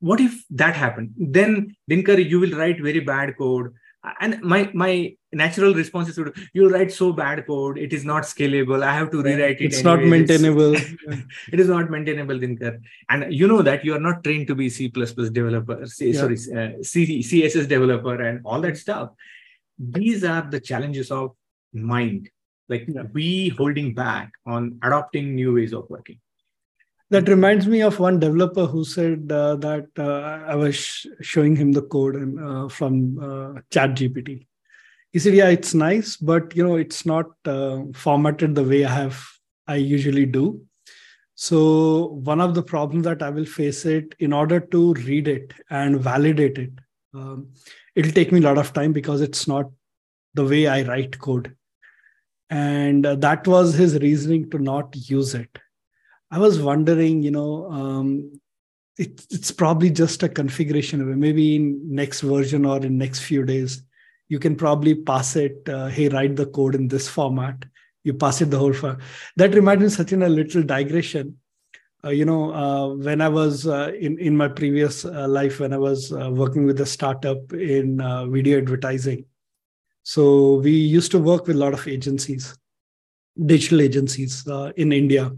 What 0.01 0.21
if 0.21 0.45
that 0.51 0.77
happened? 0.77 1.15
Then 1.17 1.75
dinkar 1.91 2.19
you 2.29 2.41
will 2.41 2.53
write 2.59 2.81
very 2.81 3.01
bad 3.01 3.39
code. 3.39 3.73
And 4.21 4.43
my 4.43 4.71
my 4.75 5.15
natural 5.35 5.75
response 5.75 6.09
is 6.09 6.19
you 6.53 6.69
write 6.69 6.93
so 6.93 7.13
bad 7.13 7.47
code 7.47 7.79
it 7.79 7.93
is 7.93 8.05
not 8.05 8.23
scalable 8.23 8.83
i 8.83 8.95
have 8.95 9.11
to 9.11 9.23
rewrite 9.23 9.61
it 9.61 9.67
it's 9.67 9.83
not 9.83 10.03
maintainable 10.03 10.75
it 11.55 11.61
is 11.61 11.69
not 11.69 11.91
maintainable 11.91 12.39
Dinkar. 12.39 12.81
and 13.11 13.33
you 13.33 13.47
know 13.47 13.63
that 13.63 13.85
you 13.85 13.95
are 13.95 14.05
not 14.09 14.23
trained 14.25 14.47
to 14.49 14.55
be 14.55 14.69
c++ 14.71 14.89
developer 14.89 15.87
C, 15.87 16.11
yeah. 16.11 16.21
sorry 16.21 16.35
uh, 16.57 16.83
C, 16.83 17.21
css 17.21 17.69
developer 17.69 18.21
and 18.21 18.41
all 18.45 18.61
that 18.61 18.77
stuff 18.77 19.11
these 19.79 20.25
are 20.25 20.43
the 20.43 20.61
challenges 20.61 21.11
of 21.11 21.35
mind 21.73 22.31
like 22.69 22.87
yeah. 22.89 23.03
we 23.13 23.49
holding 23.49 23.95
back 23.95 24.33
on 24.47 24.79
adopting 24.83 25.35
new 25.35 25.55
ways 25.55 25.73
of 25.73 25.89
working 25.91 26.19
that 27.11 27.29
reminds 27.29 27.67
me 27.67 27.83
of 27.83 27.99
one 27.99 28.19
developer 28.19 28.67
who 28.67 28.85
said 28.85 29.31
uh, 29.31 29.57
that 29.57 29.87
uh, 29.99 30.51
I 30.51 30.55
was 30.57 30.75
sh- 30.75 31.07
showing 31.21 31.55
him 31.55 31.73
the 31.73 31.83
code 31.83 32.17
and, 32.17 32.41
uh, 32.41 32.69
from 32.69 33.19
uh, 33.19 33.61
Chat 33.71 33.91
GPT. 33.91 34.47
He 35.15 35.21
said, 35.21 35.35
"Yeah, 35.35 35.49
it's 35.49 35.75
nice, 35.75 36.17
but 36.17 36.57
you 36.57 36.67
know, 36.67 36.75
it's 36.75 37.07
not 37.07 37.27
uh, 37.47 37.83
formatted 37.95 38.57
the 38.57 38.65
way 38.65 38.85
I 38.85 38.93
have 38.93 39.25
I 39.69 39.77
usually 39.77 40.27
do. 40.27 40.61
So 41.37 42.07
one 42.25 42.41
of 42.41 42.55
the 42.55 42.65
problems 42.65 43.05
that 43.05 43.23
I 43.23 43.31
will 43.31 43.45
face 43.45 43.85
it 43.85 44.17
in 44.19 44.33
order 44.33 44.59
to 44.59 44.95
read 44.95 45.29
it 45.29 45.55
and 45.71 46.01
validate 46.01 46.59
it, 46.59 46.73
um, 47.15 47.49
it'll 47.95 48.11
take 48.11 48.33
me 48.33 48.41
a 48.41 48.43
lot 48.43 48.59
of 48.59 48.73
time 48.73 48.93
because 48.93 49.21
it's 49.21 49.47
not 49.47 49.71
the 50.35 50.45
way 50.45 50.67
I 50.67 50.83
write 50.83 51.21
code. 51.21 51.55
And 52.51 53.07
uh, 53.07 53.15
that 53.27 53.47
was 53.47 53.75
his 53.75 53.97
reasoning 54.01 54.51
to 54.51 54.59
not 54.59 54.97
use 55.09 55.35
it. 55.35 55.61
I 56.33 56.39
was 56.39 56.61
wondering, 56.61 57.23
you 57.23 57.31
know, 57.31 57.71
um, 57.71 58.41
it, 58.99 59.25
it's 59.31 59.53
probably 59.53 59.91
just 59.91 60.25
a 60.25 60.29
configuration. 60.29 61.21
Maybe 61.21 61.55
in 61.55 61.81
next 61.95 62.21
version 62.23 62.65
or 62.65 62.85
in 62.85 62.99
next 62.99 63.21
few 63.21 63.45
days, 63.45 63.85
you 64.35 64.41
can 64.47 64.57
probably 64.65 64.95
pass 65.13 65.37
it, 65.45 65.69
uh, 65.77 65.87
hey, 65.97 66.09
write 66.17 66.37
the 66.43 66.47
code 66.59 66.75
in 66.81 66.89
this 66.97 67.09
format 67.19 67.65
you 68.05 68.13
pass 68.15 68.41
it 68.41 68.51
the 68.51 68.59
whole 68.59 68.73
file. 68.73 68.99
That 69.37 69.55
reminds 69.55 69.83
me, 69.83 70.05
Sachin, 70.05 70.25
a 70.25 70.29
little 70.29 70.63
digression. 70.63 71.39
Uh, 72.05 72.11
you 72.11 72.27
know, 72.27 72.53
uh, 72.53 72.95
when 72.95 73.23
I 73.23 73.29
was 73.29 73.67
uh, 73.67 73.91
in 73.99 74.19
in 74.19 74.37
my 74.37 74.49
previous 74.49 75.07
uh, 75.07 75.27
life, 75.27 75.61
when 75.61 75.73
I 75.73 75.79
was 75.79 76.13
uh, 76.13 76.31
working 76.31 76.67
with 76.67 76.81
a 76.83 76.87
startup 76.87 77.53
in 77.55 78.03
video 78.31 78.59
advertising, 78.59 79.25
so 80.03 80.57
we 80.57 80.73
used 80.73 81.11
to 81.13 81.19
work 81.19 81.47
with 81.47 81.57
a 81.57 81.59
lot 81.59 81.73
of 81.73 81.89
agencies, 81.89 82.55
digital 83.47 83.81
agencies 83.81 84.47
in 84.77 84.93
India, 84.93 85.33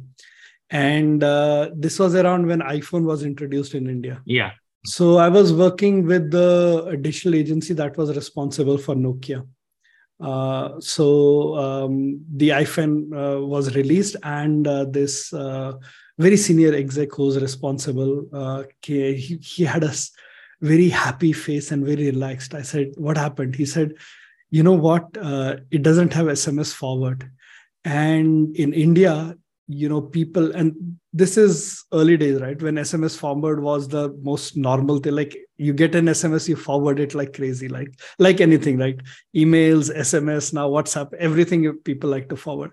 and 0.71 1.23
this 1.87 2.00
was 2.00 2.17
around 2.17 2.47
when 2.47 2.61
iPhone 2.61 3.05
was 3.05 3.23
introduced 3.23 3.75
in 3.75 3.88
India. 3.88 4.21
Yeah. 4.25 4.50
So 4.87 5.19
I 5.19 5.28
was 5.28 5.52
working 5.52 6.07
with 6.07 6.31
the 6.31 6.97
digital 7.00 7.35
agency 7.35 7.75
that 7.75 7.97
was 7.97 8.14
responsible 8.16 8.78
for 8.78 8.95
Nokia 8.95 9.45
uh, 10.21 10.81
so 10.81 11.57
um, 11.57 12.25
the 12.35 12.50
iPhone 12.50 13.12
uh, 13.12 13.45
was 13.45 13.75
released, 13.76 14.16
and 14.23 14.66
uh, 14.66 14.85
this 14.87 15.33
uh, 15.33 15.73
very 16.19 16.37
senior 16.37 16.75
exec 16.75 17.12
who's 17.12 17.40
responsible, 17.40 18.26
uh, 18.33 18.64
he, 18.83 19.14
he 19.43 19.64
had 19.64 19.85
a 19.85 19.93
very 20.62 20.88
happy 20.88 21.33
face 21.33 21.71
and 21.71 21.85
very 21.85 22.07
relaxed. 22.07 22.55
I 22.55 22.62
said, 22.62 22.93
"What 22.97 23.19
happened?" 23.19 23.57
He 23.57 23.66
said, 23.66 23.95
"You 24.50 24.62
know 24.62 24.73
what? 24.73 25.05
it 25.71 25.83
doesn't 25.83 26.14
have 26.14 26.26
SMS 26.26 26.73
forward, 26.73 27.31
and 27.85 28.57
in 28.57 28.73
India, 28.73 29.37
you 29.68 29.88
know 29.88 30.00
people 30.00 30.52
and 30.54 30.99
this 31.12 31.37
is 31.37 31.85
early 31.92 32.16
days 32.16 32.40
right? 32.40 32.61
When 32.61 32.76
sms 32.76 33.16
forward 33.16 33.62
was 33.62 33.88
the 33.88 34.16
most 34.23 34.56
normal 34.56 34.99
thing 34.99 35.14
like 35.14 35.37
you 35.56 35.73
get 35.73 35.94
an 35.94 36.06
sms 36.06 36.49
you 36.49 36.56
forward 36.56 37.00
it 37.00 37.14
like 37.14 37.35
crazy 37.35 37.68
like 37.68 37.99
like 38.18 38.40
anything 38.40 38.78
right? 38.78 39.00
Emails 39.35 39.94
sms 39.96 40.52
now 40.52 40.68
whatsapp 40.68 41.12
everything 41.14 41.73
people 41.78 42.11
like 42.11 42.28
to 42.28 42.37
forward. 42.37 42.73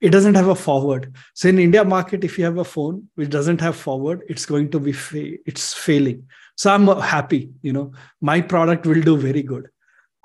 It 0.00 0.10
doesn't 0.10 0.34
have 0.34 0.48
a 0.48 0.56
forward. 0.56 1.14
So 1.34 1.48
in 1.48 1.58
india 1.58 1.84
market 1.84 2.24
if 2.24 2.38
you 2.38 2.44
have 2.44 2.58
a 2.58 2.64
phone 2.64 3.08
which 3.14 3.30
doesn't 3.30 3.60
have 3.60 3.76
forward 3.76 4.22
it's 4.28 4.46
going 4.46 4.70
to 4.70 4.80
be 4.80 4.92
fa- 4.92 5.38
it's 5.46 5.72
failing. 5.72 6.26
So 6.56 6.72
i'm 6.72 6.86
happy 7.00 7.50
you 7.62 7.72
know 7.72 7.92
my 8.20 8.40
product 8.40 8.84
will 8.86 9.00
do 9.00 9.16
very 9.16 9.42
good. 9.42 9.68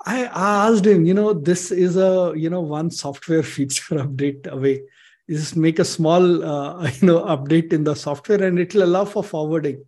I, 0.04 0.24
asked 0.68 0.86
him 0.86 1.04
you 1.04 1.14
know 1.14 1.32
this 1.32 1.70
is 1.70 1.96
a 1.96 2.32
you 2.36 2.50
know 2.50 2.60
one 2.60 2.90
software 2.90 3.42
feature 3.54 3.96
update 3.96 4.46
away 4.46 4.82
just 5.28 5.56
make 5.56 5.78
a 5.78 5.84
small 5.84 6.44
uh, 6.44 6.90
you 7.00 7.06
know 7.06 7.20
update 7.24 7.72
in 7.72 7.84
the 7.84 7.94
software 7.94 8.42
and 8.42 8.58
it 8.58 8.74
will 8.74 8.84
allow 8.84 9.04
for 9.04 9.22
forwarding. 9.22 9.84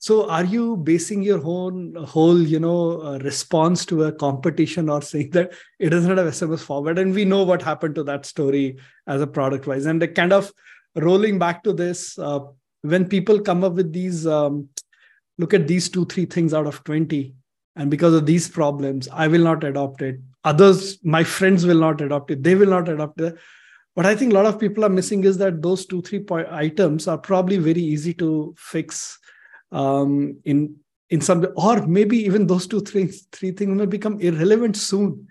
So 0.00 0.30
are 0.30 0.44
you 0.44 0.76
basing 0.76 1.22
your 1.22 1.40
own 1.44 1.96
whole 1.96 2.40
you 2.40 2.60
know 2.60 3.02
uh, 3.02 3.18
response 3.18 3.84
to 3.86 4.04
a 4.04 4.12
competition 4.12 4.88
or 4.88 5.02
saying 5.02 5.30
that 5.30 5.52
it 5.80 5.90
doesn't 5.90 6.16
have 6.16 6.26
sms 6.28 6.60
forward 6.60 6.98
and 6.98 7.12
we 7.12 7.24
know 7.24 7.42
what 7.42 7.62
happened 7.62 7.96
to 7.96 8.04
that 8.04 8.24
story 8.24 8.78
as 9.06 9.20
a 9.20 9.26
product 9.26 9.66
wise? 9.66 9.86
And 9.86 10.00
the 10.00 10.08
kind 10.08 10.32
of 10.32 10.52
rolling 10.94 11.38
back 11.38 11.64
to 11.64 11.72
this 11.72 12.18
uh, 12.18 12.40
when 12.82 13.08
people 13.08 13.40
come 13.40 13.64
up 13.64 13.72
with 13.72 13.92
these 13.92 14.26
um, 14.26 14.68
look 15.36 15.52
at 15.52 15.66
these 15.66 15.88
two 15.88 16.04
three 16.06 16.26
things 16.26 16.54
out 16.54 16.66
of 16.66 16.82
20 16.84 17.34
and 17.76 17.90
because 17.90 18.14
of 18.14 18.26
these 18.26 18.48
problems 18.48 19.08
i 19.12 19.26
will 19.26 19.42
not 19.42 19.64
adopt 19.64 20.02
it. 20.02 20.20
Others 20.44 20.98
my 21.02 21.24
friends 21.24 21.66
will 21.66 21.80
not 21.80 22.00
adopt 22.00 22.30
it. 22.30 22.44
They 22.44 22.54
will 22.54 22.68
not 22.68 22.88
adopt 22.88 23.20
it 23.20 23.36
what 23.98 24.06
I 24.06 24.14
think 24.14 24.30
a 24.30 24.36
lot 24.36 24.46
of 24.46 24.60
people 24.60 24.84
are 24.84 24.88
missing 24.88 25.24
is 25.24 25.38
that 25.38 25.60
those 25.60 25.84
two, 25.84 26.00
three 26.02 26.24
items 26.52 27.08
are 27.08 27.18
probably 27.18 27.56
very 27.56 27.80
easy 27.80 28.14
to 28.14 28.54
fix 28.56 29.18
um, 29.72 30.38
in 30.44 30.76
in 31.10 31.20
some 31.20 31.44
or 31.56 31.84
maybe 31.84 32.16
even 32.16 32.46
those 32.46 32.68
two, 32.68 32.80
three, 32.80 33.06
three 33.32 33.50
things 33.50 33.76
may 33.76 33.86
become 33.86 34.20
irrelevant 34.20 34.76
soon. 34.76 35.26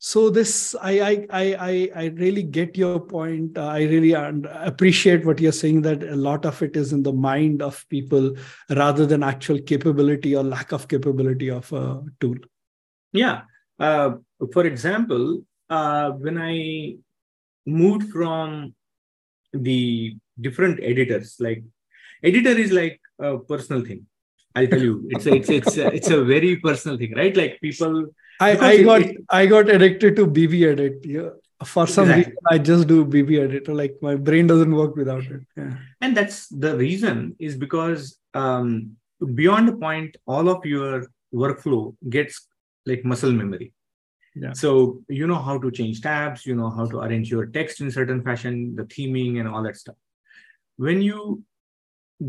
So 0.00 0.30
this, 0.30 0.74
I, 0.82 1.26
I, 1.30 1.56
I, 1.70 1.90
I 1.94 2.04
really 2.16 2.42
get 2.42 2.76
your 2.76 2.98
point. 2.98 3.56
I 3.56 3.84
really 3.84 4.14
appreciate 4.14 5.24
what 5.24 5.38
you're 5.38 5.52
saying 5.52 5.82
that 5.82 6.02
a 6.02 6.16
lot 6.16 6.44
of 6.44 6.60
it 6.60 6.76
is 6.76 6.92
in 6.92 7.04
the 7.04 7.12
mind 7.12 7.62
of 7.62 7.88
people 7.88 8.34
rather 8.70 9.06
than 9.06 9.22
actual 9.22 9.60
capability 9.60 10.34
or 10.34 10.42
lack 10.42 10.72
of 10.72 10.88
capability 10.88 11.50
of 11.50 11.72
a 11.72 12.02
tool. 12.18 12.34
Yeah. 13.12 13.42
Uh, 13.78 14.14
for 14.52 14.66
example, 14.66 15.44
uh, 15.70 16.10
when 16.10 16.36
I 16.36 16.96
moved 17.66 18.10
from 18.10 18.74
the 19.52 20.16
different 20.40 20.80
editors. 20.82 21.36
Like 21.38 21.62
editor 22.22 22.50
is 22.50 22.72
like 22.72 23.00
a 23.18 23.38
personal 23.38 23.84
thing. 23.84 24.06
I'll 24.54 24.66
tell 24.66 24.82
you, 24.82 25.06
it's 25.10 25.26
a, 25.26 25.34
it's 25.34 25.48
it's 25.48 25.76
a, 25.78 25.86
it's 25.94 26.10
a 26.10 26.22
very 26.24 26.56
personal 26.56 26.98
thing, 26.98 27.14
right? 27.14 27.34
Like 27.36 27.60
people. 27.60 28.06
I, 28.40 28.56
I 28.56 28.82
got 28.82 29.02
it, 29.02 29.16
I 29.28 29.46
got 29.46 29.68
addicted 29.68 30.16
to 30.16 30.26
BBEdit. 30.26 31.04
Yeah. 31.04 31.30
For 31.64 31.86
some 31.86 32.10
exactly. 32.10 32.32
reason, 32.32 32.36
I 32.50 32.58
just 32.58 32.88
do 32.88 33.04
BB 33.04 33.38
Editor. 33.38 33.72
Like 33.72 33.94
my 34.02 34.16
brain 34.16 34.48
doesn't 34.48 34.74
work 34.74 34.96
without 34.96 35.22
it. 35.22 35.42
Yeah. 35.56 35.74
And 36.00 36.16
that's 36.16 36.48
the 36.48 36.76
reason 36.76 37.36
is 37.38 37.56
because 37.56 38.18
um, 38.34 38.96
beyond 39.34 39.68
a 39.68 39.76
point, 39.76 40.16
all 40.26 40.48
of 40.48 40.66
your 40.66 41.06
workflow 41.32 41.94
gets 42.10 42.48
like 42.84 43.04
muscle 43.04 43.30
memory 43.30 43.72
yeah. 44.34 44.52
So 44.52 45.02
you 45.08 45.26
know 45.26 45.40
how 45.42 45.58
to 45.58 45.70
change 45.70 46.00
tabs, 46.00 46.46
you 46.46 46.54
know 46.54 46.70
how 46.70 46.86
to 46.86 47.00
arrange 47.00 47.30
your 47.30 47.46
text 47.46 47.80
in 47.80 47.90
certain 47.90 48.22
fashion, 48.22 48.74
the 48.74 48.84
theming 48.84 49.40
and 49.40 49.48
all 49.48 49.62
that 49.64 49.76
stuff. 49.76 49.96
When 50.76 51.02
you 51.02 51.42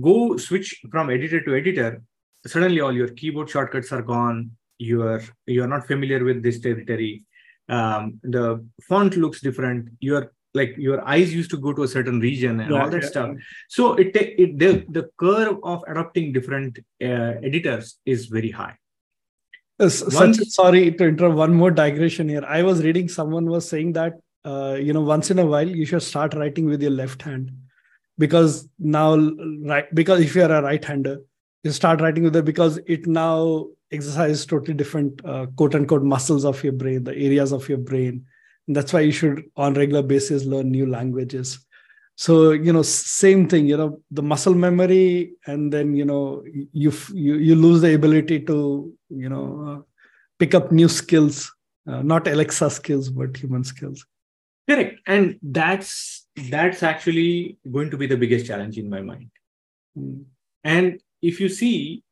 go 0.02 0.38
switch 0.38 0.82
from 0.92 1.10
editor 1.10 1.42
to 1.42 1.56
editor, 1.56 2.02
suddenly 2.46 2.82
all 2.82 2.92
your 2.92 3.08
keyboard 3.08 3.50
shortcuts 3.50 3.92
are 3.92 4.02
gone. 4.02 4.52
You're 4.78 5.22
you're 5.46 5.68
not 5.68 5.88
familiar 5.88 6.24
with 6.24 6.44
this 6.44 6.60
territory. 6.60 7.24
Um, 7.70 8.20
the 8.24 8.66
font 8.88 9.16
looks 9.16 9.40
different. 9.40 9.90
You're 10.02 10.34
like 10.54 10.76
your 10.78 11.08
eyes 11.08 11.34
used 11.34 11.52
to 11.52 11.58
go 11.58 11.74
to 11.74 11.84
a 11.84 11.88
certain 11.88 12.20
region 12.20 12.60
and 12.60 12.72
yeah, 12.72 12.84
all 12.84 12.90
that 12.90 13.04
yeah, 13.04 13.08
stuff. 13.08 13.36
So 13.70 13.94
it, 13.94 14.16
it 14.16 14.60
the 14.60 14.86
the 14.90 15.10
curve 15.18 15.58
of 15.64 15.84
adopting 15.88 16.34
different 16.34 16.80
uh, 17.02 17.40
editors 17.42 17.98
is 18.06 18.26
very 18.26 18.52
high 18.52 18.76
such, 19.80 20.38
sorry 20.50 20.92
to 20.92 21.06
interrupt. 21.06 21.36
One 21.36 21.54
more 21.54 21.72
digression 21.72 22.30
here. 22.30 22.44
I 22.48 22.64
was 22.64 22.84
reading 22.84 23.10
someone 23.10 23.46
was 23.46 23.68
saying 23.68 23.94
that 23.94 24.14
uh, 24.46 24.78
you 24.80 24.94
know 24.94 25.02
once 25.02 25.32
in 25.32 25.40
a 25.40 25.46
while 25.46 25.68
you 25.68 25.86
should 25.86 26.04
start 26.04 26.34
writing 26.34 26.66
with 26.66 26.82
your 26.82 26.92
left 26.92 27.22
hand 27.22 27.52
because 28.18 28.68
now 28.78 29.16
right 29.66 29.94
because 29.96 30.20
if 30.20 30.36
you 30.36 30.44
are 30.44 30.52
a 30.52 30.62
right 30.62 30.84
hander 30.84 31.20
you 31.64 31.72
start 31.72 32.02
writing 32.02 32.24
with 32.24 32.36
it 32.36 32.46
because 32.46 32.78
it 32.86 33.08
now 33.08 33.66
exercises 33.92 34.46
totally 34.46 34.74
different 34.74 35.24
uh, 35.26 35.46
quote 35.56 35.76
unquote 35.76 36.04
muscles 36.04 36.46
of 36.46 36.64
your 36.64 36.74
brain 36.74 37.04
the 37.04 37.16
areas 37.16 37.52
of 37.52 37.68
your 37.70 37.78
brain 37.78 38.26
and 38.68 38.76
that's 38.76 38.94
why 38.94 39.00
you 39.00 39.12
should 39.12 39.44
on 39.56 39.74
regular 39.74 40.04
basis 40.04 40.46
learn 40.46 40.70
new 40.70 40.86
languages 40.86 41.66
so 42.16 42.52
you 42.52 42.72
know 42.72 42.82
same 42.82 43.48
thing 43.48 43.66
you 43.66 43.76
know 43.76 44.00
the 44.12 44.22
muscle 44.22 44.54
memory 44.54 45.34
and 45.48 45.74
then 45.74 45.96
you 45.96 46.06
know 46.06 46.44
you 46.72 46.92
you, 47.14 47.36
you 47.36 47.56
lose 47.56 47.82
the 47.82 47.94
ability 47.94 48.40
to 48.40 48.94
you 49.10 49.30
know 49.30 49.48
uh, 49.68 49.82
pick 50.40 50.54
up 50.54 50.72
new 50.72 50.88
skills 50.88 51.52
uh, 51.88 52.02
not 52.02 52.28
alexa 52.28 52.70
skills 52.70 53.10
but 53.10 53.36
human 53.36 53.64
skills. 53.64 54.06
Correct. 54.70 55.00
And 55.08 55.38
that's 55.42 56.26
that's 56.50 56.84
actually 56.84 57.58
going 57.70 57.90
to 57.90 57.98
be 57.98 58.08
the 58.08 58.18
biggest 58.18 58.46
challenge 58.46 58.78
in 58.78 58.90
my 58.90 59.02
mind. 59.02 59.30
Mm. 59.98 60.24
and 60.64 61.00
if 61.22 61.40
you 61.40 61.48
see 61.50 62.04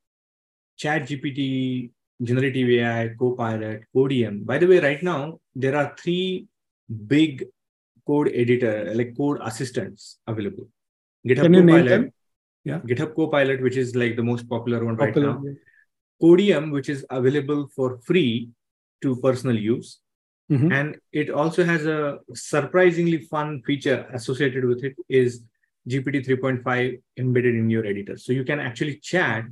chat 0.78 1.08
gpt 1.08 1.90
generative 2.22 2.70
ai 2.70 3.10
copilot 3.20 3.82
codeium 3.96 4.46
by 4.46 4.60
the 4.60 4.68
way 4.68 4.80
right 4.80 5.02
now 5.02 5.40
there 5.56 5.76
are 5.76 5.96
three 5.98 6.46
big 7.08 7.48
code 8.06 8.32
editor, 8.34 8.94
like 8.94 9.16
code 9.18 9.40
assistants 9.42 10.20
available. 10.28 10.68
GitHub 11.28 11.54
Can 11.54 11.68
Copilot. 11.68 12.14
Yeah. 12.64 12.80
GitHub 12.80 13.16
Copilot, 13.16 13.62
which 13.62 13.78
is 13.78 13.96
like 13.96 14.16
the 14.16 14.24
most 14.24 14.48
popular 14.50 14.84
one 14.84 14.98
popular, 14.98 15.34
right 15.34 15.42
now. 15.42 15.50
Yeah. 15.50 15.58
Codeium, 16.22 16.72
which 16.72 16.90
is 16.90 17.06
available 17.10 17.68
for 17.76 18.00
free 18.06 18.50
to 19.02 19.16
personal 19.18 19.58
use. 19.58 20.00
Mm-hmm. 20.52 20.72
And 20.72 20.98
it 21.12 21.30
also 21.30 21.64
has 21.64 21.86
a 21.86 22.20
surprisingly 22.34 23.20
fun 23.20 23.62
feature 23.66 24.08
associated 24.14 24.66
with 24.66 24.84
it 24.84 24.96
is 25.10 25.44
GPT 25.88 26.28
3.5 26.28 27.02
embedded 27.18 27.56
in 27.56 27.70
your 27.70 27.86
editor. 27.86 28.18
So 28.18 28.34
you 28.34 28.44
can 28.44 28.60
actually 28.60 28.98
chat 28.98 29.46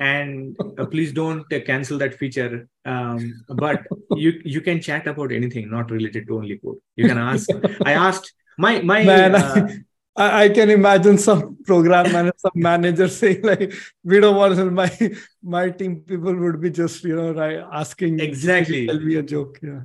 and 0.00 0.56
uh, 0.78 0.86
please 0.86 1.12
don't 1.12 1.52
uh, 1.52 1.60
cancel 1.60 1.98
that 1.98 2.14
feature 2.14 2.68
um, 2.84 3.44
but 3.48 3.82
you 4.16 4.40
you 4.44 4.60
can 4.60 4.80
chat 4.80 5.06
about 5.06 5.32
anything 5.32 5.70
not 5.70 5.90
related 5.90 6.26
to 6.26 6.36
only 6.36 6.58
code 6.58 6.78
you 6.96 7.06
can 7.06 7.18
ask 7.18 7.48
i 7.84 7.92
asked 7.92 8.32
my 8.58 8.80
my 8.82 9.02
Man, 9.02 9.34
uh, 9.34 9.68
I, 10.16 10.44
I, 10.44 10.48
can 10.48 10.70
imagine 10.70 11.18
some 11.18 11.58
program 11.64 12.12
manager, 12.12 12.34
some 12.38 12.52
manager 12.54 13.08
saying 13.20 13.42
like, 13.42 13.74
"We 14.04 14.20
don't 14.20 14.36
want 14.36 14.56
to." 14.56 14.70
My 14.70 14.90
my 15.42 15.70
team 15.70 16.00
people 16.00 16.34
would 16.34 16.60
be 16.60 16.70
just 16.70 17.02
you 17.04 17.16
know 17.16 17.32
right 17.32 17.64
asking 17.72 18.20
exactly 18.20 18.86
tell 18.86 19.00
me 19.00 19.16
a 19.16 19.22
joke. 19.22 19.58
Yeah, 19.62 19.80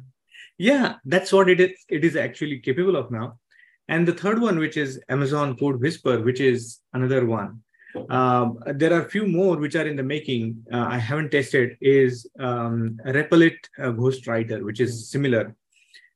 yeah, 0.58 0.96
that's 1.06 1.34
what 1.34 1.50
it 1.50 1.60
is. 1.60 1.72
It 1.88 2.06
is 2.06 2.16
actually 2.16 2.60
capable 2.60 2.96
of 2.96 3.10
now. 3.12 3.40
And 3.88 4.08
the 4.08 4.14
third 4.14 4.40
one, 4.40 4.60
which 4.60 4.78
is 4.78 5.00
Amazon 5.10 5.58
Code 5.58 5.82
Whisper, 5.82 6.22
which 6.22 6.40
is 6.40 6.80
another 6.94 7.26
one. 7.26 7.64
Um, 8.10 8.60
there 8.76 8.94
are 8.94 9.02
a 9.02 9.10
few 9.10 9.26
more 9.28 9.58
which 9.58 9.76
are 9.76 9.88
in 9.88 9.96
the 9.96 10.04
making. 10.04 10.66
Uh, 10.72 10.86
I 10.90 10.98
haven't 10.98 11.32
tested. 11.32 11.78
Is 11.82 12.28
um, 12.40 13.00
Replit 13.06 13.58
uh, 13.78 13.92
Ghostwriter, 13.92 14.64
which 14.64 14.80
is 14.80 15.10
similar, 15.10 15.56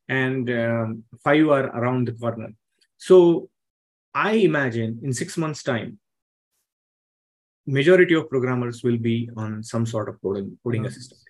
and 0.08 0.48
um, 0.50 1.04
five 1.22 1.48
are 1.48 1.66
around 1.78 2.08
the 2.08 2.12
corner. 2.12 2.50
So 2.96 3.48
I 4.14 4.32
imagine 4.32 5.00
in 5.02 5.12
six 5.12 5.36
months' 5.36 5.62
time, 5.62 5.98
majority 7.66 8.14
of 8.14 8.28
programmers 8.28 8.82
will 8.82 8.98
be 8.98 9.28
on 9.36 9.62
some 9.62 9.86
sort 9.86 10.08
of 10.08 10.20
coding, 10.22 10.58
coding 10.62 10.86
assistant. 10.86 11.20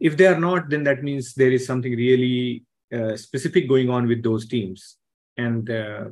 If 0.00 0.16
they 0.16 0.26
are 0.26 0.38
not, 0.38 0.70
then 0.70 0.84
that 0.84 1.02
means 1.02 1.34
there 1.34 1.50
is 1.50 1.66
something 1.66 1.92
really 1.92 2.64
uh, 2.92 3.16
specific 3.16 3.68
going 3.68 3.90
on 3.90 4.06
with 4.06 4.22
those 4.22 4.46
teams. 4.48 4.96
And 5.36 5.68
uh, 5.68 6.06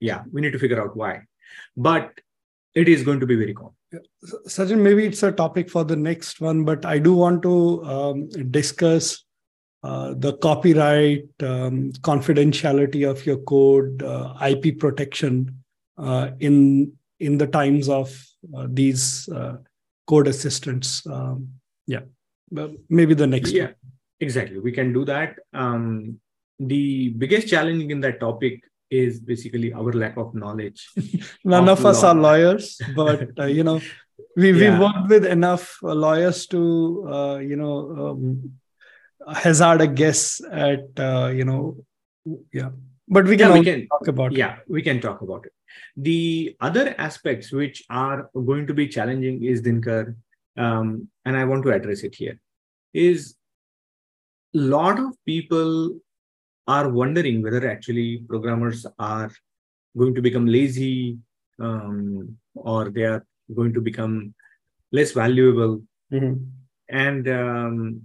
yeah, 0.00 0.22
we 0.32 0.40
need 0.40 0.52
to 0.52 0.58
figure 0.58 0.80
out 0.80 0.96
why. 0.96 1.22
But 1.76 2.12
it 2.74 2.88
is 2.88 3.02
going 3.02 3.20
to 3.20 3.26
be 3.26 3.36
very 3.36 3.54
common. 3.54 3.74
Sachin, 4.46 4.80
maybe 4.80 5.04
it's 5.04 5.22
a 5.22 5.32
topic 5.32 5.68
for 5.68 5.84
the 5.84 5.96
next 5.96 6.40
one, 6.40 6.64
but 6.64 6.84
I 6.86 6.98
do 6.98 7.14
want 7.14 7.42
to 7.42 7.84
um, 7.84 8.28
discuss 8.50 9.24
uh, 9.82 10.14
the 10.16 10.36
copyright, 10.38 11.28
um, 11.40 11.92
confidentiality 12.00 13.08
of 13.08 13.24
your 13.26 13.38
code, 13.38 14.02
uh, 14.02 14.34
IP 14.40 14.78
protection 14.78 15.62
uh, 15.98 16.30
in 16.40 16.92
in 17.20 17.38
the 17.38 17.46
times 17.46 17.88
of 17.88 18.08
uh, 18.56 18.66
these 18.70 19.28
uh, 19.28 19.56
code 20.06 20.28
assistants. 20.28 21.06
Um, 21.06 21.48
yeah, 21.86 22.00
maybe 22.88 23.14
the 23.14 23.26
next. 23.26 23.52
Yeah, 23.52 23.64
one. 23.64 23.74
exactly. 24.20 24.58
We 24.60 24.72
can 24.72 24.92
do 24.92 25.04
that. 25.04 25.36
Um, 25.52 26.20
the 26.58 27.10
biggest 27.10 27.48
challenge 27.48 27.90
in 27.90 28.00
that 28.00 28.20
topic 28.20 28.62
is 28.92 29.20
basically 29.20 29.72
our 29.72 29.92
lack 29.92 30.16
of 30.16 30.34
knowledge. 30.34 30.88
None 31.44 31.68
of, 31.68 31.80
of 31.80 31.86
us 31.86 32.02
law. 32.02 32.10
are 32.10 32.14
lawyers, 32.14 32.80
but 32.94 33.48
you 33.58 33.64
know, 33.64 33.80
we 34.36 34.52
yeah. 34.52 34.78
we 34.78 34.84
worked 34.84 35.08
with 35.08 35.24
enough 35.24 35.78
lawyers 35.82 36.46
to 36.48 36.58
you 37.52 37.56
know. 37.56 37.76
Um, 38.06 38.52
hazard 39.28 39.80
a 39.80 39.86
guess 39.86 40.40
at 40.50 40.88
uh, 40.98 41.28
you 41.28 41.44
know 41.44 41.76
yeah 42.52 42.70
but 43.08 43.24
we 43.24 43.36
can, 43.36 43.48
yeah, 43.50 43.58
we 43.58 43.64
can 43.64 43.88
talk 43.88 44.08
about 44.08 44.32
yeah 44.32 44.56
it. 44.56 44.62
we 44.68 44.82
can 44.82 45.00
talk 45.00 45.20
about 45.22 45.44
it 45.46 45.52
the 45.96 46.56
other 46.60 46.94
aspects 46.98 47.52
which 47.52 47.82
are 47.90 48.30
going 48.34 48.66
to 48.66 48.74
be 48.74 48.86
challenging 48.86 49.42
is 49.42 49.62
dinkar 49.62 50.14
um, 50.56 51.08
and 51.24 51.36
i 51.36 51.44
want 51.44 51.62
to 51.62 51.72
address 51.72 52.02
it 52.02 52.14
here 52.14 52.38
is 52.92 53.34
a 54.54 54.58
lot 54.58 54.98
of 54.98 55.12
people 55.24 55.98
are 56.66 56.88
wondering 56.88 57.42
whether 57.42 57.68
actually 57.68 58.24
programmers 58.28 58.86
are 58.98 59.30
going 59.96 60.14
to 60.14 60.22
become 60.22 60.46
lazy 60.46 61.18
um, 61.58 62.36
or 62.54 62.90
they 62.90 63.02
are 63.02 63.24
going 63.54 63.72
to 63.72 63.80
become 63.80 64.34
less 64.92 65.12
valuable 65.12 65.82
mm-hmm. 66.12 66.34
and 66.88 67.28
um, 67.28 68.02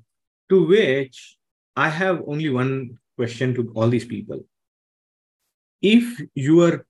to 0.49 0.65
which 0.65 1.37
I 1.75 1.89
have 1.89 2.23
only 2.27 2.49
one 2.49 2.97
question 3.15 3.53
to 3.55 3.71
all 3.75 3.87
these 3.89 4.05
people. 4.05 4.45
If 5.81 6.21
your 6.33 6.85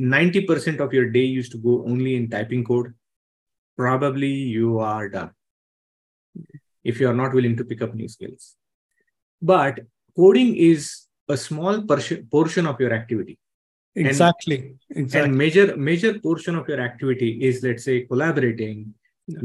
90% 0.00 0.78
of 0.78 0.92
your 0.92 1.10
day 1.10 1.24
used 1.24 1.50
to 1.52 1.58
go 1.58 1.84
only 1.84 2.14
in 2.14 2.30
typing 2.30 2.64
code, 2.64 2.94
probably 3.76 4.28
you 4.28 4.78
are 4.78 5.08
done. 5.08 5.30
If 6.84 7.00
you 7.00 7.08
are 7.08 7.14
not 7.14 7.34
willing 7.34 7.56
to 7.56 7.64
pick 7.64 7.82
up 7.82 7.94
new 7.94 8.08
skills. 8.08 8.54
But 9.42 9.80
coding 10.16 10.56
is 10.56 11.07
a 11.28 11.36
small 11.36 11.82
portion 11.82 12.66
of 12.66 12.80
your 12.80 12.92
activity. 12.92 13.38
Exactly. 13.94 14.76
And, 14.90 15.04
exactly. 15.04 15.28
And 15.28 15.38
major 15.38 15.76
major 15.76 16.18
portion 16.18 16.54
of 16.54 16.68
your 16.68 16.80
activity 16.80 17.30
is 17.42 17.62
let's 17.62 17.84
say 17.84 18.02
collaborating, 18.02 18.94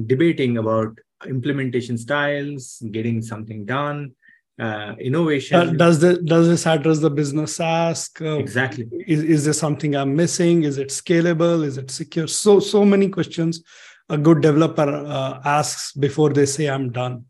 debating 0.05 0.57
about 0.57 0.97
implementation 1.25 1.97
styles, 1.97 2.81
getting 2.91 3.21
something 3.21 3.65
done, 3.65 4.11
uh, 4.59 4.93
innovation. 4.99 5.55
Uh, 5.55 5.65
does 5.73 5.99
the 5.99 6.21
does 6.21 6.47
this 6.47 6.67
address 6.67 6.99
the 6.99 7.09
business 7.09 7.59
ask? 7.59 8.21
Uh, 8.21 8.37
exactly. 8.37 8.87
Is, 9.07 9.23
is 9.23 9.45
there 9.45 9.53
something 9.53 9.95
I'm 9.95 10.15
missing? 10.15 10.63
Is 10.63 10.77
it 10.77 10.89
scalable? 10.89 11.65
Is 11.65 11.77
it 11.77 11.89
secure? 11.89 12.27
So 12.27 12.59
so 12.59 12.85
many 12.85 13.09
questions 13.09 13.63
a 14.09 14.17
good 14.17 14.41
developer 14.41 14.89
uh, 14.89 15.41
asks 15.45 15.93
before 15.93 16.31
they 16.31 16.45
say 16.45 16.69
I'm 16.69 16.91
done. 16.91 17.25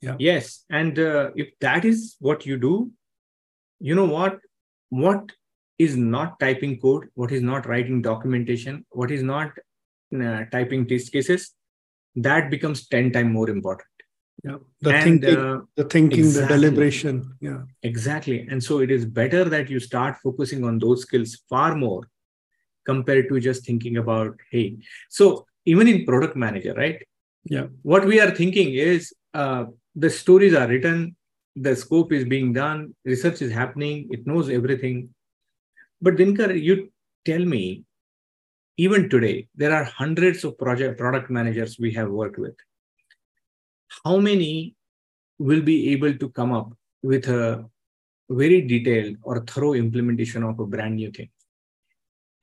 Yeah. 0.00 0.16
Yes, 0.18 0.64
and 0.68 0.98
uh, 0.98 1.30
if 1.34 1.58
that 1.60 1.84
is 1.84 2.16
what 2.20 2.44
you 2.44 2.58
do, 2.58 2.90
you 3.88 3.94
know 3.94 4.10
what? 4.16 4.38
What 4.88 5.32
is 5.78 5.96
not 5.96 6.38
typing 6.40 6.74
code? 6.80 7.08
What 7.14 7.32
is 7.32 7.42
not 7.42 7.66
writing 7.66 8.00
documentation? 8.02 8.86
What 8.90 9.10
is 9.10 9.22
not 9.22 9.50
uh, 10.14 10.44
typing 10.56 10.88
test 10.88 11.12
cases? 11.12 11.52
that 12.16 12.50
becomes 12.50 12.86
10 12.88 13.12
times 13.12 13.32
more 13.32 13.50
important 13.50 13.88
yeah 14.42 14.58
the 14.80 14.90
and, 14.90 15.04
thinking 15.04 15.36
uh, 15.36 15.60
the 15.76 15.84
thinking 15.84 16.18
exactly, 16.20 16.42
the 16.42 16.54
deliberation 16.54 17.36
yeah 17.40 17.62
exactly 17.82 18.46
and 18.50 18.62
so 18.62 18.80
it 18.80 18.90
is 18.90 19.04
better 19.04 19.44
that 19.44 19.70
you 19.70 19.80
start 19.80 20.16
focusing 20.22 20.64
on 20.64 20.78
those 20.78 21.02
skills 21.02 21.40
far 21.48 21.74
more 21.74 22.08
compared 22.84 23.28
to 23.28 23.40
just 23.40 23.64
thinking 23.64 23.96
about 23.96 24.34
hey 24.50 24.76
so 25.08 25.46
even 25.64 25.88
in 25.88 26.04
product 26.04 26.36
manager 26.36 26.74
right 26.74 27.02
yeah 27.44 27.66
what 27.82 28.04
we 28.04 28.20
are 28.20 28.30
thinking 28.30 28.74
is 28.74 29.12
uh, 29.34 29.64
the 29.96 30.10
stories 30.10 30.54
are 30.54 30.68
written 30.68 31.16
the 31.56 31.74
scope 31.76 32.12
is 32.12 32.24
being 32.24 32.52
done 32.52 32.94
research 33.04 33.40
is 33.42 33.52
happening 33.52 34.08
it 34.10 34.26
knows 34.26 34.50
everything 34.50 35.08
but 36.00 36.16
dinkar 36.16 36.50
you 36.60 36.90
tell 37.24 37.44
me 37.44 37.84
even 38.76 39.08
today, 39.08 39.48
there 39.54 39.72
are 39.72 39.84
hundreds 39.84 40.44
of 40.44 40.58
project 40.58 40.98
product 40.98 41.30
managers 41.30 41.78
we 41.78 41.92
have 41.92 42.10
worked 42.10 42.38
with. 42.38 42.54
How 44.04 44.18
many 44.18 44.74
will 45.38 45.62
be 45.62 45.92
able 45.92 46.14
to 46.14 46.28
come 46.30 46.52
up 46.52 46.72
with 47.02 47.28
a 47.28 47.64
very 48.28 48.62
detailed 48.62 49.16
or 49.22 49.40
thorough 49.40 49.74
implementation 49.74 50.42
of 50.42 50.58
a 50.58 50.66
brand 50.66 50.96
new 50.96 51.10
thing? 51.10 51.28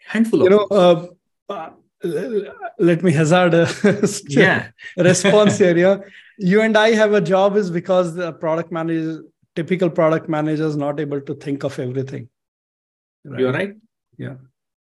Handful 0.05 0.43
you 0.43 0.49
know, 0.49 0.67
uh, 0.71 1.07
uh, 1.49 1.69
let 2.03 3.03
me 3.03 3.11
hazard 3.11 3.53
a 3.53 3.67
yeah. 4.27 4.69
response 4.97 5.57
here. 5.57 5.77
Yeah. 5.77 5.97
You 6.43 6.61
and 6.61 6.75
I 6.75 6.93
have 6.93 7.13
a 7.13 7.21
job 7.21 7.55
is 7.55 7.69
because 7.69 8.15
the 8.15 8.33
product 8.33 8.71
manager, 8.71 9.23
typical 9.55 9.91
product 9.91 10.27
manager 10.27 10.65
is 10.65 10.75
not 10.75 10.99
able 10.99 11.21
to 11.21 11.35
think 11.35 11.63
of 11.63 11.77
everything. 11.77 12.29
Right? 13.23 13.39
You're 13.39 13.53
right. 13.53 13.75
Yeah. 14.17 14.35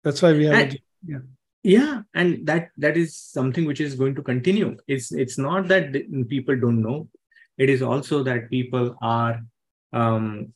That's 0.02 0.22
why 0.22 0.32
we 0.32 0.46
have 0.46 0.54
and, 0.54 0.78
yeah 1.06 1.18
yeah 1.62 2.02
and 2.14 2.44
that 2.46 2.70
that 2.76 2.96
is 2.96 3.16
something 3.16 3.64
which 3.64 3.80
is 3.80 3.94
going 3.94 4.14
to 4.14 4.22
continue 4.22 4.76
it's 4.88 5.12
it's 5.12 5.38
not 5.38 5.68
that 5.68 5.92
people 6.28 6.58
don't 6.58 6.82
know 6.82 7.08
it 7.56 7.70
is 7.70 7.82
also 7.82 8.22
that 8.22 8.50
people 8.50 8.96
are 9.00 9.40
um 9.92 10.52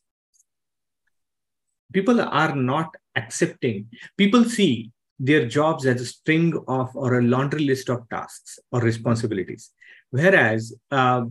people 1.93 2.21
are 2.21 2.57
not 2.57 2.97
accepting 3.15 3.89
people 4.17 4.45
see 4.45 4.91
their 5.19 5.47
jobs 5.47 5.87
as 5.87 6.01
a 6.01 6.07
string 6.07 6.53
of 6.69 6.95
or 6.95 7.19
a 7.19 7.23
laundry 7.23 7.65
list 7.65 7.89
of 7.89 8.09
tasks 8.09 8.59
or 8.71 8.81
responsibilities. 8.81 9.71
Whereas 10.11 10.75
uh, 10.91 11.25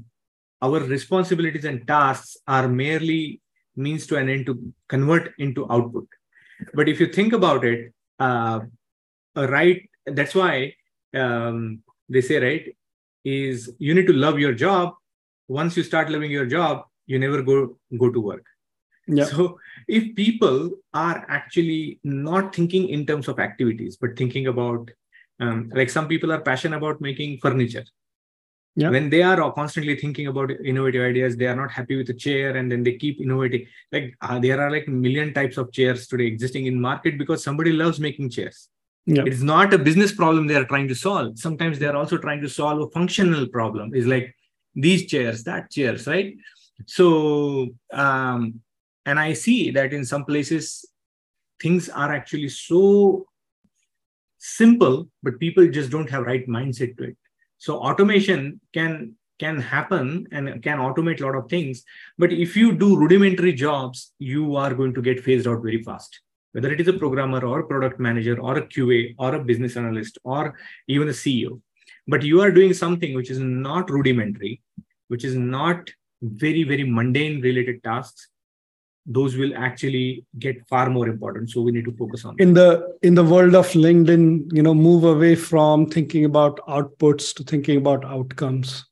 our 0.62 0.80
responsibilities 0.80 1.66
and 1.66 1.88
tasks 1.88 2.38
are 2.48 2.68
merely 2.68 3.42
means 3.76 4.08
to 4.08 4.16
an 4.16 4.30
end 4.30 4.46
to 4.48 4.74
convert 4.88 5.34
into 5.38 5.70
output. 5.72 6.08
But 6.74 6.90
if 6.90 7.00
you 7.00 7.08
think 7.08 7.34
about 7.34 7.66
it 7.66 7.94
uh, 8.20 8.62
right 9.36 9.90
that's 10.06 10.34
why 10.34 10.74
um, 11.14 11.82
they 12.08 12.22
say 12.22 12.40
right 12.40 12.76
is 13.24 13.74
you 13.80 13.94
need 13.94 14.08
to 14.08 14.14
love 14.14 14.40
your 14.40 14.54
job. 14.54 14.94
Once 15.48 15.76
you 15.78 15.84
start 15.84 16.10
loving 16.10 16.32
your 16.32 16.46
job 16.46 16.86
you 17.06 17.20
never 17.20 17.42
go 17.42 17.78
go 18.00 18.10
to 18.10 18.20
work 18.20 18.46
yeah. 19.08 19.26
so 19.26 19.60
if 19.88 20.16
people 20.16 20.72
are 20.94 21.26
actually 21.28 22.00
not 22.04 22.56
thinking 22.56 22.90
in 22.90 23.06
terms 23.06 23.28
of 23.28 23.40
activities 23.40 23.98
but 23.98 24.18
thinking 24.18 24.48
about 24.48 24.90
um, 25.40 25.70
like 25.74 25.90
some 25.90 26.08
people 26.08 26.32
are 26.32 26.42
passionate 26.42 26.78
about 26.78 27.02
making 27.02 27.38
furniture 27.38 27.86
yeah. 28.76 28.90
when 28.90 29.10
they 29.10 29.22
are 29.22 29.52
constantly 29.52 29.96
thinking 29.96 30.28
about 30.28 30.52
innovative 30.52 31.04
ideas 31.04 31.36
they 31.38 31.48
are 31.48 31.56
not 31.56 31.72
happy 31.72 31.96
with 31.96 32.08
the 32.08 32.14
chair 32.14 32.56
and 32.58 32.72
then 32.72 32.84
they 32.84 32.96
keep 32.96 33.22
innovating 33.22 33.66
like 33.92 34.16
uh, 34.22 34.40
there 34.40 34.60
are 34.62 34.72
like 34.72 34.88
million 34.88 35.34
types 35.34 35.58
of 35.58 35.72
chairs 35.72 36.08
today 36.08 36.26
existing 36.26 36.66
in 36.66 36.80
market 36.80 37.18
because 37.18 37.44
somebody 37.44 37.72
loves 37.72 38.00
making 38.00 38.30
chairs 38.30 38.70
yeah. 39.06 39.24
It's 39.26 39.42
not 39.42 39.74
a 39.74 39.78
business 39.78 40.12
problem 40.12 40.48
they 40.48 40.56
are 40.56 40.66
trying 40.66 40.88
to 40.88 40.96
solve. 40.96 41.38
Sometimes 41.38 41.78
they 41.78 41.86
are 41.86 41.96
also 41.96 42.18
trying 42.18 42.42
to 42.42 42.50
solve 42.50 42.82
a 42.82 42.90
functional 42.90 43.48
problem. 43.48 43.94
Is 43.94 44.08
like 44.08 44.36
these 44.74 45.06
chairs, 45.06 45.44
that 45.44 45.70
chairs, 45.70 46.08
right? 46.08 46.36
So, 46.88 47.70
um, 47.94 48.62
and 49.06 49.20
I 49.20 49.34
see 49.34 49.72
that 49.72 49.94
in 49.94 50.04
some 50.06 50.26
places, 50.26 50.86
things 51.62 51.90
are 51.90 52.14
actually 52.14 52.50
so 52.50 53.28
simple, 54.38 55.08
but 55.24 55.40
people 55.40 55.68
just 55.68 55.92
don't 55.92 56.10
have 56.10 56.26
right 56.26 56.48
mindset 56.48 56.98
to 56.98 57.06
it. 57.06 57.18
So 57.58 57.78
automation 57.78 58.60
can 58.74 59.16
can 59.38 59.60
happen 59.60 60.26
and 60.32 60.64
can 60.64 60.78
automate 60.78 61.20
a 61.20 61.26
lot 61.26 61.36
of 61.36 61.50
things. 61.50 61.84
But 62.18 62.32
if 62.32 62.56
you 62.56 62.74
do 62.74 62.96
rudimentary 62.96 63.52
jobs, 63.52 64.14
you 64.18 64.56
are 64.56 64.74
going 64.74 64.94
to 64.94 65.02
get 65.02 65.20
phased 65.20 65.46
out 65.46 65.62
very 65.62 65.84
fast. 65.84 66.22
Whether 66.54 66.72
it 66.72 66.80
is 66.80 66.88
a 66.88 66.94
programmer 66.94 67.46
or 67.46 67.60
a 67.60 67.68
product 67.68 68.00
manager 68.00 68.40
or 68.40 68.58
a 68.58 68.66
QA 68.66 69.14
or 69.18 69.36
a 69.36 69.44
business 69.44 69.76
analyst 69.76 70.18
or 70.24 70.56
even 70.88 71.10
a 71.10 71.12
CEO. 71.12 71.60
But 72.08 72.24
you 72.24 72.40
are 72.42 72.52
doing 72.52 72.74
something 72.74 73.14
which 73.14 73.30
is 73.30 73.40
not 73.40 73.90
rudimentary, 73.90 74.62
which 75.10 75.26
is 75.26 75.36
not 75.36 75.90
very, 76.22 76.64
very 76.64 76.84
mundane 76.84 77.42
related 77.42 77.84
tasks, 77.84 78.30
those 79.06 79.38
will 79.38 79.56
actually 79.56 80.26
get 80.40 80.68
far 80.68 80.90
more 80.90 81.08
important. 81.08 81.50
So 81.52 81.62
we 81.62 81.72
need 81.72 81.86
to 81.86 81.92
focus 81.92 82.26
on 82.26 82.36
in 82.40 82.54
the 82.54 82.98
in 83.04 83.14
the 83.16 83.24
world 83.24 83.56
of 83.56 83.68
linkedin 83.70 84.52
you 84.52 84.64
know 84.64 84.74
move 84.74 85.04
away 85.04 85.36
from 85.36 85.86
thinking 85.86 86.26
about 86.26 86.60
outputs 86.68 87.34
to 87.36 87.44
thinking 87.44 87.78
about 87.78 88.04
outcomes. 88.06 88.86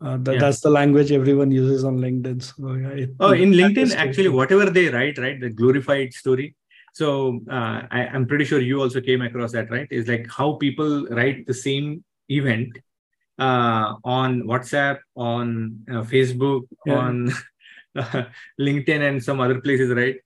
Uh, 0.00 0.18
yeah. 0.26 0.38
that's 0.38 0.60
the 0.60 0.68
language 0.68 1.12
everyone 1.12 1.50
uses 1.50 1.84
on 1.84 1.98
linkedin. 1.98 2.42
So 2.42 2.72
yeah, 2.74 3.04
it, 3.04 3.10
oh 3.20 3.32
in 3.32 3.52
linkedin 3.52 3.94
actually 3.94 4.28
whatever 4.28 4.70
they 4.70 4.88
write 4.88 5.18
right 5.18 5.40
the 5.40 5.50
glorified 5.50 6.12
story. 6.14 6.54
So 6.94 7.40
uh, 7.50 7.82
I, 7.90 8.06
i'm 8.12 8.26
pretty 8.26 8.44
sure 8.44 8.60
you 8.60 8.80
also 8.80 9.00
came 9.00 9.22
across 9.22 9.52
that 9.52 9.70
right? 9.70 9.88
Is 9.90 10.08
like 10.08 10.26
how 10.30 10.54
people 10.54 11.06
write 11.06 11.46
the 11.46 11.54
same 11.54 12.04
event 12.28 12.78
uh, 13.38 13.94
on 14.04 14.42
whatsapp 14.42 14.98
on 15.16 15.80
uh, 15.90 16.02
facebook 16.02 16.62
yeah. 16.86 16.94
on 16.94 17.32
LinkedIn 18.60 19.08
and 19.08 19.22
some 19.22 19.40
other 19.40 19.60
places, 19.60 19.90
right? 19.90 20.16